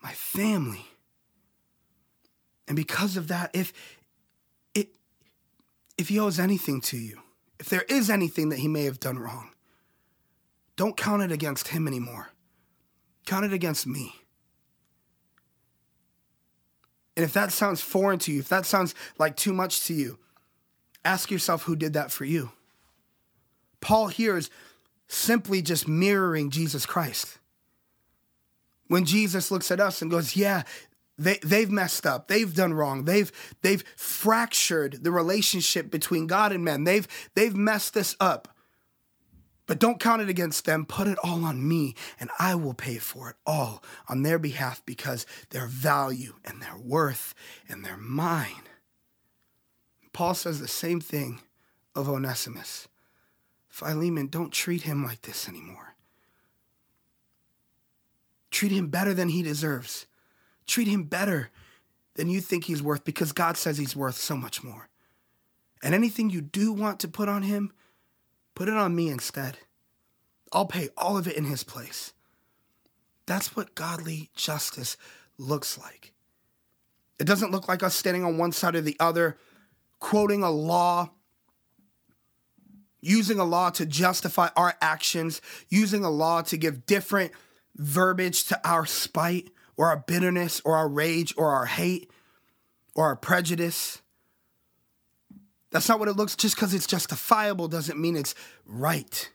my 0.02 0.12
family. 0.12 0.84
And 2.66 2.76
because 2.76 3.16
of 3.16 3.28
that, 3.28 3.50
if 3.54 3.72
if 5.98 6.08
he 6.08 6.18
owes 6.18 6.38
anything 6.38 6.80
to 6.80 6.96
you, 6.96 7.20
if 7.58 7.68
there 7.68 7.84
is 7.88 8.08
anything 8.08 8.48
that 8.50 8.60
he 8.60 8.68
may 8.68 8.84
have 8.84 9.00
done 9.00 9.18
wrong, 9.18 9.50
don't 10.76 10.96
count 10.96 11.22
it 11.22 11.32
against 11.32 11.68
him 11.68 11.88
anymore. 11.88 12.30
Count 13.26 13.44
it 13.44 13.52
against 13.52 13.86
me. 13.86 14.14
And 17.16 17.24
if 17.24 17.32
that 17.32 17.50
sounds 17.50 17.80
foreign 17.80 18.20
to 18.20 18.32
you, 18.32 18.38
if 18.38 18.48
that 18.48 18.64
sounds 18.64 18.94
like 19.18 19.36
too 19.36 19.52
much 19.52 19.84
to 19.86 19.94
you, 19.94 20.20
ask 21.04 21.32
yourself 21.32 21.64
who 21.64 21.74
did 21.74 21.94
that 21.94 22.12
for 22.12 22.24
you. 22.24 22.52
Paul 23.80 24.06
here 24.06 24.36
is 24.36 24.50
simply 25.08 25.60
just 25.60 25.88
mirroring 25.88 26.50
Jesus 26.50 26.86
Christ. 26.86 27.38
When 28.86 29.04
Jesus 29.04 29.50
looks 29.50 29.72
at 29.72 29.80
us 29.80 30.00
and 30.00 30.10
goes, 30.10 30.36
Yeah, 30.36 30.62
they, 31.18 31.38
they've 31.42 31.70
messed 31.70 32.06
up. 32.06 32.28
They've 32.28 32.54
done 32.54 32.74
wrong. 32.74 33.04
They've, 33.04 33.30
they've 33.62 33.82
fractured 33.96 35.02
the 35.02 35.10
relationship 35.10 35.90
between 35.90 36.26
God 36.26 36.52
and 36.52 36.64
men. 36.64 36.84
They've, 36.84 37.08
they've 37.34 37.54
messed 37.54 37.94
this 37.94 38.16
up. 38.20 38.54
But 39.66 39.78
don't 39.78 40.00
count 40.00 40.22
it 40.22 40.30
against 40.30 40.64
them. 40.64 40.86
Put 40.86 41.08
it 41.08 41.18
all 41.22 41.44
on 41.44 41.68
me, 41.68 41.94
and 42.18 42.30
I 42.38 42.54
will 42.54 42.72
pay 42.72 42.96
for 42.96 43.28
it 43.28 43.36
all 43.46 43.82
on 44.08 44.22
their 44.22 44.38
behalf 44.38 44.82
because 44.86 45.26
their 45.50 45.66
value 45.66 46.34
and 46.44 46.62
their 46.62 46.78
worth 46.78 47.34
and 47.68 47.84
their 47.84 47.98
mine. 47.98 48.62
Paul 50.14 50.34
says 50.34 50.58
the 50.58 50.68
same 50.68 51.00
thing 51.00 51.40
of 51.94 52.08
Onesimus. 52.08 52.88
Philemon, 53.68 54.28
don't 54.28 54.52
treat 54.52 54.82
him 54.82 55.04
like 55.04 55.22
this 55.22 55.46
anymore. 55.48 55.94
Treat 58.50 58.72
him 58.72 58.88
better 58.88 59.12
than 59.12 59.28
he 59.28 59.42
deserves. 59.42 60.06
Treat 60.68 60.86
him 60.86 61.04
better 61.04 61.50
than 62.14 62.28
you 62.28 62.40
think 62.40 62.64
he's 62.64 62.82
worth 62.82 63.04
because 63.04 63.32
God 63.32 63.56
says 63.56 63.78
he's 63.78 63.96
worth 63.96 64.16
so 64.16 64.36
much 64.36 64.62
more. 64.62 64.88
And 65.82 65.94
anything 65.94 66.30
you 66.30 66.42
do 66.42 66.72
want 66.72 67.00
to 67.00 67.08
put 67.08 67.28
on 67.28 67.42
him, 67.42 67.72
put 68.54 68.68
it 68.68 68.74
on 68.74 68.94
me 68.94 69.08
instead. 69.08 69.58
I'll 70.52 70.66
pay 70.66 70.90
all 70.96 71.16
of 71.16 71.26
it 71.26 71.36
in 71.36 71.44
his 71.44 71.64
place. 71.64 72.12
That's 73.26 73.56
what 73.56 73.74
godly 73.74 74.30
justice 74.34 74.96
looks 75.38 75.78
like. 75.78 76.12
It 77.18 77.26
doesn't 77.26 77.50
look 77.50 77.66
like 77.66 77.82
us 77.82 77.94
standing 77.94 78.24
on 78.24 78.38
one 78.38 78.52
side 78.52 78.74
or 78.74 78.80
the 78.80 78.96
other, 79.00 79.38
quoting 80.00 80.42
a 80.42 80.50
law, 80.50 81.10
using 83.00 83.38
a 83.38 83.44
law 83.44 83.70
to 83.70 83.86
justify 83.86 84.48
our 84.56 84.74
actions, 84.80 85.40
using 85.68 86.04
a 86.04 86.10
law 86.10 86.42
to 86.42 86.56
give 86.56 86.86
different 86.86 87.32
verbiage 87.76 88.44
to 88.44 88.68
our 88.68 88.84
spite 88.86 89.50
or 89.78 89.86
our 89.86 89.96
bitterness 89.96 90.60
or 90.64 90.76
our 90.76 90.88
rage 90.88 91.32
or 91.38 91.52
our 91.52 91.64
hate 91.64 92.10
or 92.94 93.06
our 93.06 93.16
prejudice. 93.16 94.02
That's 95.70 95.88
not 95.88 96.00
what 96.00 96.08
it 96.08 96.16
looks 96.16 96.36
just 96.36 96.56
because 96.56 96.74
it's 96.74 96.86
justifiable 96.86 97.68
doesn't 97.68 97.98
mean 97.98 98.16
it's 98.16 98.34
right. 98.66 99.30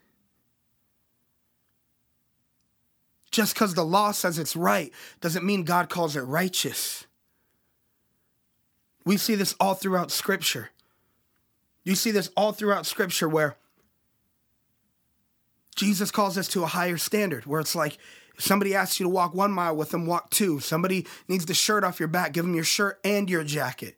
Just 3.31 3.55
because 3.55 3.73
the 3.73 3.85
law 3.85 4.11
says 4.11 4.37
it's 4.37 4.55
right 4.55 4.91
doesn't 5.21 5.45
mean 5.45 5.63
God 5.63 5.89
calls 5.89 6.15
it 6.15 6.21
righteous. 6.21 7.05
We 9.05 9.17
see 9.17 9.35
this 9.35 9.55
all 9.59 9.73
throughout 9.73 10.11
Scripture. 10.11 10.69
You 11.83 11.95
see 11.95 12.11
this 12.11 12.29
all 12.37 12.51
throughout 12.51 12.85
Scripture 12.85 13.27
where 13.27 13.55
Jesus 15.75 16.11
calls 16.11 16.37
us 16.37 16.47
to 16.49 16.63
a 16.63 16.67
higher 16.67 16.97
standard, 16.97 17.45
where 17.45 17.59
it's 17.59 17.75
like, 17.75 17.97
somebody 18.37 18.75
asks 18.75 18.99
you 18.99 19.05
to 19.05 19.09
walk 19.09 19.33
one 19.33 19.51
mile 19.51 19.75
with 19.75 19.89
them, 19.89 20.05
walk 20.05 20.29
two. 20.29 20.59
Somebody 20.59 21.05
needs 21.27 21.45
the 21.45 21.53
shirt 21.53 21.83
off 21.83 21.99
your 21.99 22.07
back, 22.07 22.33
give 22.33 22.45
them 22.45 22.55
your 22.55 22.63
shirt 22.63 22.99
and 23.03 23.29
your 23.29 23.43
jacket. 23.43 23.97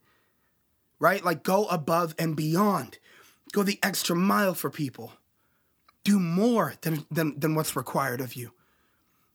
Right? 1.00 1.24
Like 1.24 1.44
go 1.44 1.66
above 1.66 2.16
and 2.18 2.36
beyond. 2.36 3.00
Go 3.52 3.64
the 3.64 3.80
extra 3.84 4.16
mile 4.16 4.54
for 4.54 4.70
people. 4.70 5.14
Do 6.04 6.20
more 6.20 6.74
than, 6.82 7.06
than, 7.10 7.40
than 7.40 7.56
what's 7.56 7.76
required 7.76 8.22
of 8.22 8.36
you. 8.36 8.52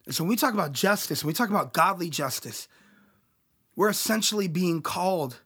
And 0.07 0.15
so 0.15 0.25
when 0.25 0.31
we 0.31 0.37
talk 0.37 0.55
about 0.55 0.73
justice, 0.73 1.23
when 1.23 1.29
we 1.29 1.35
talk 1.35 1.51
about 1.51 1.73
godly 1.73 2.11
justice, 2.11 2.69
we're 3.77 3.89
essentially 3.89 4.49
being 4.49 4.83
called 4.83 5.41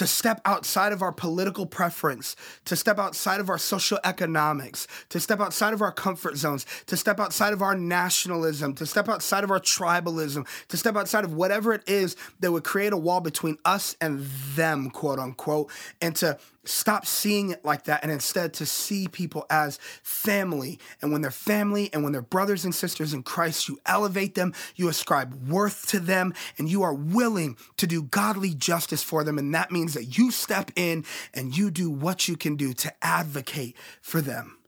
to 0.00 0.06
step 0.06 0.40
outside 0.46 0.94
of 0.94 1.02
our 1.02 1.12
political 1.12 1.66
preference, 1.66 2.34
to 2.64 2.74
step 2.74 2.98
outside 2.98 3.38
of 3.38 3.50
our 3.50 3.58
social 3.58 3.98
economics, 4.02 4.88
to 5.10 5.20
step 5.20 5.40
outside 5.40 5.74
of 5.74 5.82
our 5.82 5.92
comfort 5.92 6.38
zones, 6.38 6.64
to 6.86 6.96
step 6.96 7.20
outside 7.20 7.52
of 7.52 7.60
our 7.60 7.76
nationalism, 7.76 8.72
to 8.72 8.86
step 8.86 9.10
outside 9.10 9.44
of 9.44 9.50
our 9.50 9.60
tribalism, 9.60 10.46
to 10.68 10.76
step 10.78 10.96
outside 10.96 11.22
of 11.22 11.34
whatever 11.34 11.74
it 11.74 11.86
is 11.86 12.16
that 12.38 12.50
would 12.50 12.64
create 12.64 12.94
a 12.94 12.96
wall 12.96 13.20
between 13.20 13.58
us 13.66 13.94
and 14.00 14.24
them, 14.54 14.88
quote 14.88 15.18
unquote, 15.18 15.70
and 16.00 16.16
to 16.16 16.38
stop 16.64 17.06
seeing 17.06 17.50
it 17.50 17.64
like 17.64 17.84
that 17.84 18.02
and 18.02 18.12
instead 18.12 18.52
to 18.52 18.66
see 18.66 19.08
people 19.08 19.46
as 19.48 19.78
family. 20.02 20.78
And 21.00 21.12
when 21.12 21.22
they're 21.22 21.30
family 21.30 21.90
and 21.92 22.02
when 22.02 22.12
they're 22.12 22.22
brothers 22.22 22.64
and 22.64 22.74
sisters 22.74 23.14
in 23.14 23.22
Christ, 23.22 23.68
you 23.68 23.78
elevate 23.86 24.34
them, 24.34 24.54
you 24.76 24.88
ascribe 24.88 25.48
worth 25.48 25.86
to 25.88 26.00
them, 26.00 26.34
and 26.58 26.68
you 26.68 26.82
are 26.82 26.94
willing 26.94 27.56
to 27.78 27.86
do 27.86 28.02
godly 28.02 28.54
justice 28.54 29.02
for 29.02 29.24
them. 29.24 29.38
And 29.38 29.54
that 29.54 29.70
means 29.70 29.89
that 29.94 30.18
you 30.18 30.30
step 30.30 30.70
in 30.76 31.04
and 31.34 31.56
you 31.56 31.70
do 31.70 31.90
what 31.90 32.28
you 32.28 32.36
can 32.36 32.56
do 32.56 32.72
to 32.74 32.92
advocate 33.02 33.76
for 34.00 34.20
them 34.20 34.58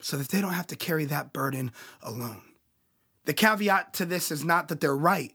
so 0.00 0.16
that 0.16 0.28
they 0.28 0.40
don't 0.40 0.54
have 0.54 0.68
to 0.68 0.76
carry 0.76 1.04
that 1.06 1.32
burden 1.32 1.72
alone. 2.02 2.42
The 3.26 3.34
caveat 3.34 3.94
to 3.94 4.06
this 4.06 4.30
is 4.30 4.44
not 4.44 4.68
that 4.68 4.80
they're 4.80 4.96
right 4.96 5.34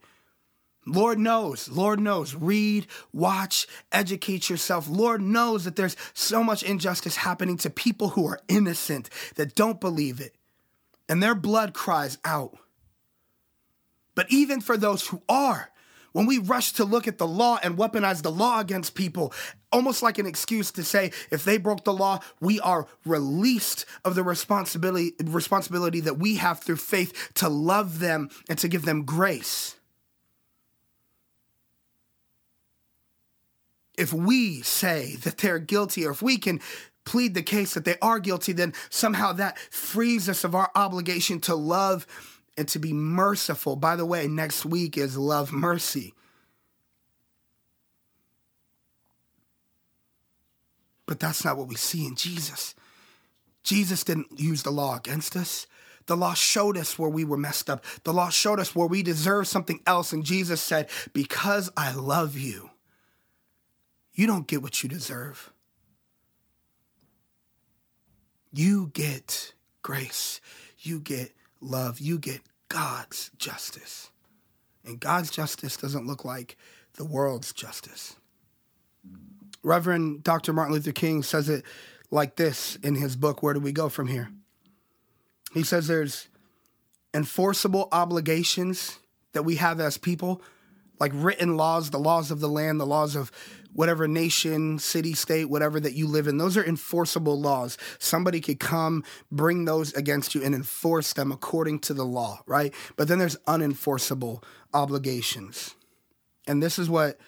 Lord 0.86 1.17
knows, 1.17 1.67
Lord 1.67 2.00
knows, 2.00 2.36
read, 2.36 2.86
watch, 3.12 3.65
educate 3.91 4.50
yourself. 4.50 4.88
Lord 4.88 5.19
knows 5.21 5.65
that 5.65 5.76
there's 5.76 5.98
so 6.13 6.43
much 6.43 6.62
injustice 6.62 7.15
happening 7.15 7.58
to 7.58 7.69
people 7.71 8.10
who 8.10 8.28
are 8.28 8.41
innocent 8.48 9.10
that 9.36 9.56
don't 9.56 9.82
believe 9.82 10.21
it, 10.21 10.36
and 11.10 11.24
their 11.24 11.34
blood 11.34 11.74
cries 11.74 12.19
out. 12.24 12.58
But 14.13 14.28
even 14.30 14.62
for 14.62 14.78
those 14.78 15.08
who 15.08 15.24
are, 15.28 15.71
when 16.15 16.25
we 16.25 16.38
rush 16.38 16.71
to 16.71 16.86
look 16.86 17.10
at 17.10 17.17
the 17.17 17.28
law 17.28 17.60
and 17.62 17.78
weaponize 17.78 18.21
the 18.21 18.32
law 18.32 18.62
against 18.62 18.95
people, 18.95 19.34
almost 19.69 20.01
like 20.01 20.17
an 20.17 20.25
excuse 20.25 20.71
to 20.71 20.82
say 20.82 21.12
if 21.30 21.43
they 21.43 21.58
broke 21.58 21.84
the 21.84 21.91
law, 21.91 22.21
we 22.39 22.58
are 22.62 22.88
released 23.06 23.86
of 24.06 24.15
the 24.15 24.23
responsibility 24.23 25.13
responsibility 25.25 25.99
that 25.99 26.17
we 26.17 26.38
have 26.38 26.62
through 26.62 26.78
faith 26.78 27.32
to 27.34 27.49
love 27.49 27.99
them 27.99 28.30
and 28.47 28.58
to 28.60 28.69
give 28.69 28.86
them 28.86 29.04
grace. 29.04 29.75
if 33.97 34.12
we 34.12 34.62
say 34.62 35.15
that 35.23 35.38
they're 35.38 35.58
guilty 35.58 36.06
or 36.06 36.12
if 36.12 36.21
we 36.21 36.38
can 36.38 36.60
plead 37.06 37.34
the 37.34 37.41
case 37.41 37.75
that 37.75 37.86
they 37.86 37.95
are 38.01 38.19
guilty, 38.19 38.51
then 38.51 38.73
somehow 38.89 39.32
that 39.32 39.58
frees 39.58 40.28
us 40.28 40.43
of 40.43 40.54
our 40.54 40.69
obligation 40.75 41.39
to 41.39 41.56
love 41.56 42.06
and 42.57 42.67
to 42.69 42.79
be 42.79 42.93
merciful. 42.93 43.75
By 43.75 43.95
the 43.95 44.05
way, 44.05 44.27
next 44.27 44.65
week 44.65 44.97
is 44.97 45.17
Love 45.17 45.51
Mercy. 45.51 46.13
But 51.05 51.19
that's 51.19 51.45
not 51.45 51.57
what 51.57 51.67
we 51.67 51.75
see 51.75 52.05
in 52.05 52.15
Jesus. 52.15 52.75
Jesus 53.63 54.03
didn't 54.03 54.39
use 54.39 54.63
the 54.63 54.71
law 54.71 54.97
against 54.97 55.35
us. 55.35 55.67
The 56.07 56.15
law 56.15 56.33
showed 56.33 56.77
us 56.77 56.99
where 56.99 57.09
we 57.09 57.25
were 57.25 57.37
messed 57.37 57.69
up. 57.69 57.83
The 58.03 58.13
law 58.13 58.29
showed 58.29 58.59
us 58.59 58.75
where 58.75 58.87
we 58.87 59.01
deserve 59.01 59.47
something 59.47 59.79
else. 59.87 60.13
And 60.13 60.23
Jesus 60.23 60.61
said, 60.61 60.89
Because 61.13 61.71
I 61.75 61.93
love 61.93 62.37
you, 62.37 62.69
you 64.13 64.27
don't 64.27 64.47
get 64.47 64.61
what 64.61 64.83
you 64.83 64.89
deserve. 64.89 65.51
You 68.53 68.91
get 68.93 69.53
grace. 69.81 70.39
You 70.79 70.99
get 70.99 71.33
love. 71.65 71.99
You 71.99 72.17
get 72.19 72.41
God's 72.69 73.32
justice. 73.38 74.10
And 74.86 74.99
God's 74.99 75.32
justice 75.32 75.78
doesn't 75.78 76.08
look 76.08 76.23
like 76.23 76.58
the 76.93 77.06
world's 77.06 77.54
justice. 77.54 78.15
Reverend 79.63 80.23
Dr. 80.23 80.54
Martin 80.54 80.73
Luther 80.73 80.91
King 80.91 81.23
says 81.23 81.49
it 81.49 81.63
like 82.12 82.36
this 82.36 82.75
in 82.78 82.95
his 82.95 83.15
book, 83.15 83.41
Where 83.41 83.54
Do 83.54 83.60
We 83.60 83.71
Go 83.71 83.89
From 83.89 84.08
Here? 84.08 84.30
He 85.54 85.63
says 85.63 85.88
there's 85.88 86.28
enforceable 87.13 87.88
obligations 87.91 88.99
that 89.34 89.43
we 89.43 89.56
have 89.56 89.80
as 89.80 89.97
people, 89.97 90.41
like 90.99 91.12
written 91.15 91.58
laws, 91.58 91.89
the 91.89 91.97
laws 91.97 92.30
of 92.30 92.39
the 92.39 92.49
land, 92.49 92.80
the 92.80 92.86
laws 92.86 93.15
of 93.15 93.32
whatever 93.75 94.07
nation, 94.07 94.79
city, 94.79 95.13
state, 95.13 95.49
whatever 95.49 95.81
that 95.81 95.93
you 95.93 96.07
live 96.07 96.27
in. 96.27 96.38
Those 96.38 96.55
are 96.55 96.63
enforceable 96.63 97.39
laws. 97.39 97.77
Somebody 97.99 98.39
could 98.39 98.59
come, 98.59 99.03
bring 99.29 99.65
those 99.65 99.93
against 99.93 100.33
you, 100.33 100.41
and 100.41 100.55
enforce 100.55 101.11
them 101.11 101.31
according 101.31 101.79
to 101.79 101.93
the 101.93 102.05
law, 102.05 102.41
right? 102.45 102.73
But 102.95 103.09
then 103.09 103.19
there's 103.19 103.35
unenforceable 103.47 104.41
obligations. 104.73 105.75
And 106.47 106.63
this 106.63 106.79
is 106.79 106.89
what 106.89 107.19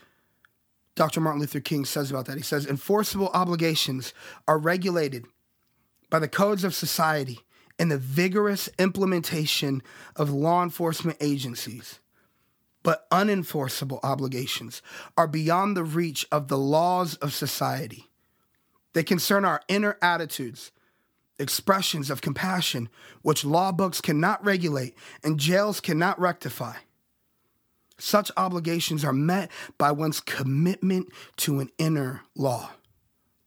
Dr. 0.96 1.20
Martin 1.20 1.42
Luther 1.42 1.60
King 1.60 1.84
says 1.84 2.10
about 2.10 2.26
that. 2.28 2.38
He 2.38 2.44
says, 2.44 2.66
enforceable 2.66 3.30
obligations 3.34 4.14
are 4.48 4.58
regulated 4.58 5.26
by 6.10 6.20
the 6.20 6.30
codes 6.30 6.64
of 6.64 6.74
society 6.74 7.40
and 7.78 7.92
the 7.92 7.98
vigorous 7.98 8.70
implementation 8.80 9.84
of 10.16 10.32
law 10.32 10.64
enforcement 10.64 11.18
agencies 11.20 12.00
but 12.88 13.10
unenforceable 13.10 14.00
obligations 14.02 14.82
are 15.18 15.28
beyond 15.28 15.76
the 15.76 15.84
reach 15.84 16.26
of 16.32 16.48
the 16.48 16.58
laws 16.58 17.16
of 17.16 17.34
society. 17.34 18.10
They 18.94 19.04
concern 19.04 19.44
our 19.44 19.60
inner 19.68 19.98
attitudes, 20.02 20.72
expressions 21.38 22.10
of 22.10 22.22
compassion, 22.22 22.88
which 23.24 23.44
law 23.44 23.74
books 23.74 24.00
cannot 24.00 24.42
regulate 24.46 24.96
and 25.22 25.38
jails 25.38 25.82
cannot 25.82 26.18
rectify. 26.18 26.76
Such 27.98 28.32
obligations 28.38 29.04
are 29.04 29.12
met 29.12 29.52
by 29.78 29.92
one's 29.92 30.22
commitment 30.22 31.10
to 31.40 31.60
an 31.60 31.70
inner 31.78 32.22
law, 32.38 32.70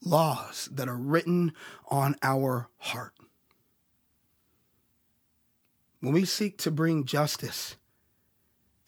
laws 0.04 0.68
that 0.70 0.86
are 0.86 0.98
written 0.98 1.54
on 1.88 2.14
our 2.22 2.68
heart. 2.76 3.14
When 6.00 6.12
we 6.12 6.26
seek 6.26 6.58
to 6.58 6.70
bring 6.70 7.06
justice, 7.06 7.76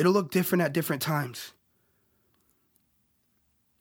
It'll 0.03 0.13
look 0.13 0.33
different 0.33 0.63
at 0.63 0.73
different 0.73 1.01
times. 1.01 1.53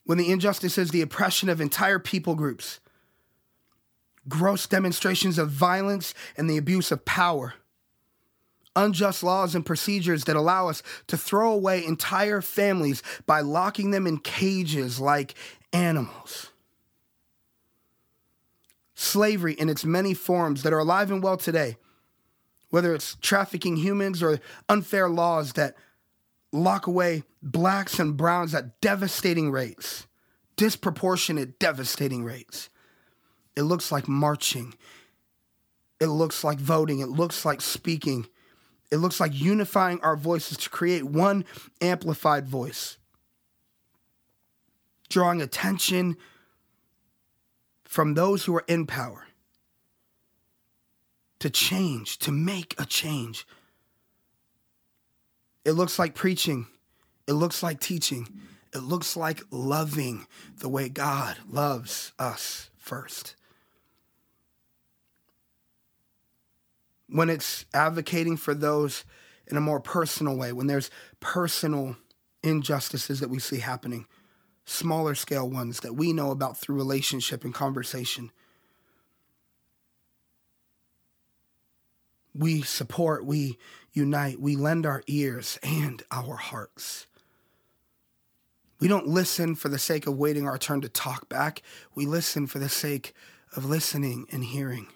When 0.03 0.19
the 0.19 0.31
injustice 0.31 0.77
is 0.77 0.91
the 0.91 1.01
oppression 1.01 1.49
of 1.49 1.59
entire 1.59 1.97
people 1.97 2.35
groups, 2.35 2.79
gross 4.29 4.67
demonstrations 4.67 5.39
of 5.39 5.49
violence 5.49 6.13
and 6.37 6.47
the 6.47 6.57
abuse 6.57 6.91
of 6.91 7.05
power, 7.05 7.55
unjust 8.75 9.23
laws 9.23 9.55
and 9.55 9.65
procedures 9.65 10.25
that 10.25 10.35
allow 10.35 10.67
us 10.67 10.83
to 11.07 11.17
throw 11.17 11.53
away 11.53 11.83
entire 11.83 12.39
families 12.39 13.01
by 13.25 13.41
locking 13.41 13.89
them 13.89 14.05
in 14.05 14.19
cages 14.19 14.99
like 14.99 15.33
animals. 15.73 16.51
Slavery 18.93 19.53
in 19.53 19.69
its 19.69 19.83
many 19.83 20.13
forms 20.13 20.61
that 20.61 20.71
are 20.71 20.77
alive 20.77 21.09
and 21.09 21.23
well 21.23 21.37
today, 21.37 21.77
whether 22.69 22.93
it's 22.93 23.17
trafficking 23.21 23.77
humans 23.77 24.21
or 24.21 24.39
unfair 24.69 25.09
laws 25.09 25.53
that 25.53 25.75
lock 26.51 26.87
away 26.87 27.23
blacks 27.41 27.99
and 27.99 28.17
browns 28.17 28.53
at 28.53 28.79
devastating 28.81 29.51
rates, 29.51 30.07
disproportionate, 30.55 31.59
devastating 31.59 32.23
rates. 32.23 32.69
It 33.55 33.63
looks 33.63 33.91
like 33.91 34.07
marching. 34.07 34.73
It 35.99 36.07
looks 36.07 36.43
like 36.43 36.59
voting. 36.59 36.99
It 36.99 37.09
looks 37.09 37.45
like 37.45 37.61
speaking. 37.61 38.27
It 38.91 38.97
looks 38.97 39.19
like 39.19 39.33
unifying 39.33 39.99
our 40.01 40.15
voices 40.15 40.57
to 40.57 40.69
create 40.69 41.03
one 41.03 41.45
amplified 41.79 42.47
voice, 42.47 42.97
drawing 45.09 45.41
attention 45.41 46.17
from 47.85 48.13
those 48.13 48.45
who 48.45 48.55
are 48.55 48.65
in 48.67 48.85
power 48.85 49.27
to 51.39 51.49
change, 51.49 52.19
to 52.19 52.31
make 52.31 52.75
a 52.79 52.85
change. 52.85 53.47
It 55.63 55.73
looks 55.73 55.99
like 55.99 56.15
preaching. 56.15 56.67
It 57.27 57.33
looks 57.33 57.61
like 57.61 57.79
teaching. 57.79 58.27
It 58.73 58.83
looks 58.83 59.15
like 59.15 59.41
loving 59.51 60.25
the 60.57 60.69
way 60.69 60.89
God 60.89 61.37
loves 61.49 62.13
us 62.17 62.69
first. 62.77 63.35
When 67.07 67.29
it's 67.29 67.65
advocating 67.73 68.37
for 68.37 68.53
those 68.53 69.03
in 69.47 69.57
a 69.57 69.61
more 69.61 69.81
personal 69.81 70.37
way, 70.37 70.53
when 70.53 70.67
there's 70.67 70.89
personal 71.19 71.97
injustices 72.41 73.19
that 73.19 73.29
we 73.29 73.39
see 73.39 73.59
happening, 73.59 74.07
smaller 74.65 75.13
scale 75.13 75.49
ones 75.49 75.81
that 75.81 75.95
we 75.95 76.13
know 76.13 76.31
about 76.31 76.57
through 76.57 76.75
relationship 76.75 77.43
and 77.43 77.53
conversation. 77.53 78.31
We 82.33 82.61
support, 82.61 83.25
we 83.25 83.57
unite, 83.93 84.39
we 84.39 84.55
lend 84.55 84.85
our 84.85 85.03
ears 85.07 85.59
and 85.61 86.01
our 86.11 86.35
hearts. 86.35 87.07
We 88.79 88.87
don't 88.87 89.07
listen 89.07 89.55
for 89.55 89.69
the 89.69 89.77
sake 89.77 90.07
of 90.07 90.17
waiting 90.17 90.47
our 90.47 90.57
turn 90.57 90.81
to 90.81 90.89
talk 90.89 91.29
back. 91.29 91.61
We 91.93 92.05
listen 92.05 92.47
for 92.47 92.57
the 92.57 92.69
sake 92.69 93.13
of 93.55 93.65
listening 93.65 94.25
and 94.31 94.43
hearing 94.43 94.87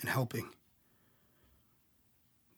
and 0.00 0.08
helping. 0.08 0.50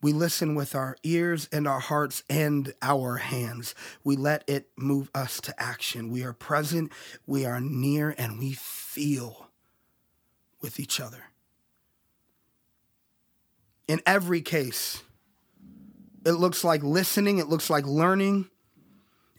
We 0.01 0.13
listen 0.13 0.55
with 0.55 0.75
our 0.75 0.97
ears 1.03 1.47
and 1.51 1.67
our 1.67 1.79
hearts 1.79 2.23
and 2.29 2.73
our 2.81 3.17
hands. 3.17 3.75
We 4.03 4.15
let 4.15 4.43
it 4.47 4.67
move 4.75 5.11
us 5.13 5.39
to 5.41 5.61
action. 5.61 6.09
We 6.09 6.23
are 6.23 6.33
present, 6.33 6.91
we 7.27 7.45
are 7.45 7.61
near, 7.61 8.15
and 8.17 8.39
we 8.39 8.53
feel 8.53 9.47
with 10.59 10.79
each 10.79 10.99
other. 10.99 11.30
In 13.91 14.01
every 14.05 14.39
case, 14.39 15.03
it 16.25 16.31
looks 16.31 16.63
like 16.63 16.81
listening, 16.81 17.39
it 17.39 17.49
looks 17.49 17.69
like 17.69 17.85
learning, 17.85 18.49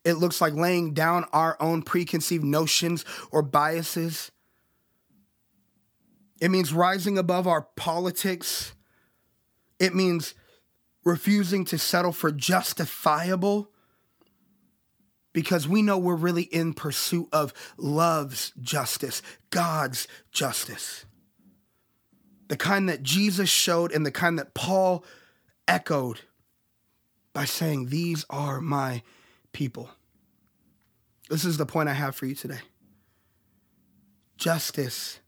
it 0.04 0.18
looks 0.18 0.42
like 0.42 0.52
laying 0.52 0.92
down 0.92 1.24
our 1.32 1.56
own 1.58 1.80
preconceived 1.80 2.44
notions 2.44 3.06
or 3.30 3.40
biases. 3.40 4.30
It 6.38 6.50
means 6.50 6.70
rising 6.70 7.16
above 7.16 7.46
our 7.46 7.62
politics. 7.62 8.74
It 9.78 9.94
means 9.94 10.34
refusing 11.02 11.64
to 11.64 11.78
settle 11.78 12.12
for 12.12 12.30
justifiable 12.30 13.70
because 15.32 15.66
we 15.66 15.80
know 15.80 15.96
we're 15.96 16.14
really 16.14 16.42
in 16.42 16.74
pursuit 16.74 17.30
of 17.32 17.54
love's 17.78 18.52
justice, 18.60 19.22
God's 19.48 20.06
justice. 20.30 21.06
The 22.52 22.58
kind 22.58 22.86
that 22.90 23.02
Jesus 23.02 23.48
showed 23.48 23.92
and 23.92 24.04
the 24.04 24.10
kind 24.10 24.38
that 24.38 24.52
Paul 24.52 25.06
echoed 25.66 26.20
by 27.32 27.46
saying, 27.46 27.86
These 27.86 28.26
are 28.28 28.60
my 28.60 29.00
people. 29.52 29.88
This 31.30 31.46
is 31.46 31.56
the 31.56 31.64
point 31.64 31.88
I 31.88 31.94
have 31.94 32.14
for 32.14 32.26
you 32.26 32.34
today. 32.34 32.60
Justice 34.36 35.20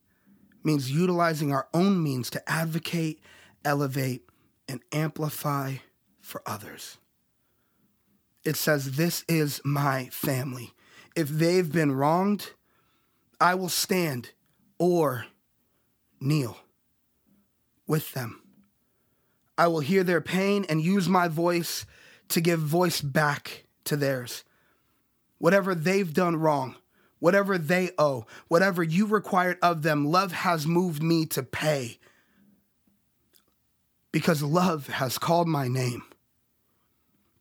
means 0.62 0.90
utilizing 0.90 1.50
our 1.50 1.66
own 1.72 2.02
means 2.02 2.28
to 2.28 2.46
advocate, 2.46 3.22
elevate, 3.64 4.28
and 4.68 4.82
amplify 4.92 5.76
for 6.20 6.42
others. 6.44 6.98
It 8.44 8.56
says, 8.56 8.96
This 8.96 9.24
is 9.28 9.62
my 9.64 10.10
family. 10.12 10.74
If 11.16 11.30
they've 11.30 11.72
been 11.72 11.92
wronged, 11.92 12.50
I 13.40 13.54
will 13.54 13.70
stand 13.70 14.32
or 14.78 15.24
kneel 16.20 16.58
with 17.86 18.12
them. 18.12 18.40
I 19.56 19.68
will 19.68 19.80
hear 19.80 20.02
their 20.02 20.20
pain 20.20 20.66
and 20.68 20.80
use 20.80 21.08
my 21.08 21.28
voice 21.28 21.86
to 22.28 22.40
give 22.40 22.60
voice 22.60 23.00
back 23.00 23.64
to 23.84 23.96
theirs. 23.96 24.44
Whatever 25.38 25.74
they've 25.74 26.12
done 26.12 26.36
wrong, 26.36 26.76
whatever 27.18 27.58
they 27.58 27.90
owe, 27.98 28.26
whatever 28.48 28.82
you 28.82 29.06
required 29.06 29.58
of 29.62 29.82
them, 29.82 30.06
love 30.06 30.32
has 30.32 30.66
moved 30.66 31.02
me 31.02 31.26
to 31.26 31.42
pay 31.42 31.98
because 34.14 34.42
love 34.44 34.86
has 34.86 35.18
called 35.18 35.48
my 35.48 35.66
name, 35.66 36.04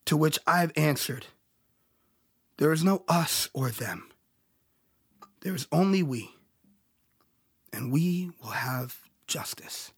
to 0.06 0.18
which 0.18 0.40
I've 0.48 0.72
answered. 0.76 1.28
There 2.58 2.72
is 2.72 2.84
no 2.84 3.04
us 3.08 3.48
or 3.54 3.70
them, 3.70 4.10
there 5.42 5.54
is 5.54 5.68
only 5.72 6.02
we, 6.02 6.32
and 7.72 7.92
we 7.92 8.32
will 8.42 8.52
have 8.52 8.98
justice. 9.28 9.92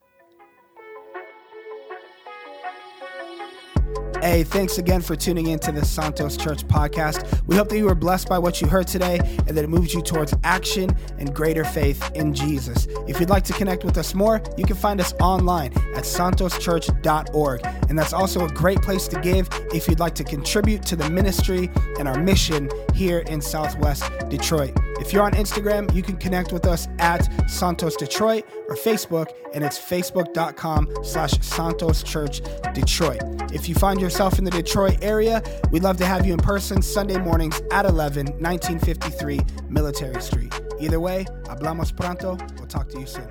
Hey, 4.26 4.44
thanks 4.44 4.80
again 4.80 5.02
for 5.02 5.16
tuning 5.16 5.52
in 5.52 5.60
to 5.60 5.72
the 5.72 5.86
Santos 5.86 6.36
Church 6.36 6.68
podcast. 6.68 7.44
We 7.46 7.56
hope 7.58 7.70
that 7.70 7.78
you 7.78 7.86
were 7.86 7.94
blessed 7.94 8.28
by 8.28 8.40
what 8.40 8.60
you 8.60 8.68
heard 8.68 8.88
today 8.88 9.20
and 9.20 9.50
that 9.50 9.64
it 9.64 9.70
moves 9.70 9.94
you 9.94 10.02
towards 10.02 10.34
action 10.44 10.90
and 11.20 11.32
greater 11.32 11.64
faith 11.64 12.12
in 12.16 12.34
Jesus. 12.34 12.88
If 13.08 13.20
you'd 13.20 13.30
like 13.30 13.44
to 13.44 13.54
connect 13.54 13.84
with 13.84 14.00
us 14.00 14.16
more, 14.16 14.42
you 14.58 14.66
can 14.66 14.78
find 14.78 15.00
us 15.00 15.14
online 15.22 15.74
at 15.94 16.06
santoschurch.org. 16.06 17.66
And 17.88 18.00
that's 18.00 18.14
also 18.14 18.46
a 18.46 18.50
great 18.50 18.82
place 18.82 19.08
to 19.10 19.22
give 19.22 19.48
if 19.72 19.88
you'd 19.88 20.00
like 20.00 20.16
to 20.16 20.24
contribute 20.24 20.82
to 20.88 20.96
the 20.96 21.08
ministry 21.08 21.70
and 22.00 22.08
our 22.08 22.20
mission 22.20 22.68
here 22.96 23.20
in 23.20 23.42
Southwest 23.42 24.12
Detroit. 24.28 24.76
If 25.00 25.12
you're 25.12 25.24
on 25.24 25.34
Instagram, 25.34 25.94
you 25.94 26.02
can 26.02 26.18
connect 26.18 26.52
with 26.52 26.66
us 26.66 26.88
at 27.00 27.28
Santos 27.50 27.96
Detroit 27.96 28.46
or 28.70 28.76
Facebook, 28.76 29.28
and 29.54 29.64
it's 29.64 29.78
facebook.com 29.78 30.90
slash 31.04 31.34
Santos 31.42 32.02
Church 32.04 32.42
Detroit. 32.74 33.22
If 33.54 33.70
you 33.70 33.76
find 33.76 34.00
yourself 34.00 34.40
in 34.40 34.46
the 34.46 34.52
Detroit 34.52 35.00
area, 35.02 35.44
we'd 35.72 35.84
love 35.84 35.98
to 35.98 36.06
have 36.06 36.26
you 36.26 36.34
in 36.34 36.40
person 36.40 36.82
Sunday 36.82 37.18
mornings 37.18 37.62
at 37.72 37.86
11, 37.86 38.28
1953 38.40 39.42
Military 39.70 40.22
Street. 40.22 40.54
Either 40.80 41.00
way, 41.00 41.26
hablamos 41.44 41.96
pronto. 41.96 42.38
We'll 42.58 42.68
talk 42.68 42.90
to 42.90 43.00
you 43.00 43.06
soon. 43.06 43.30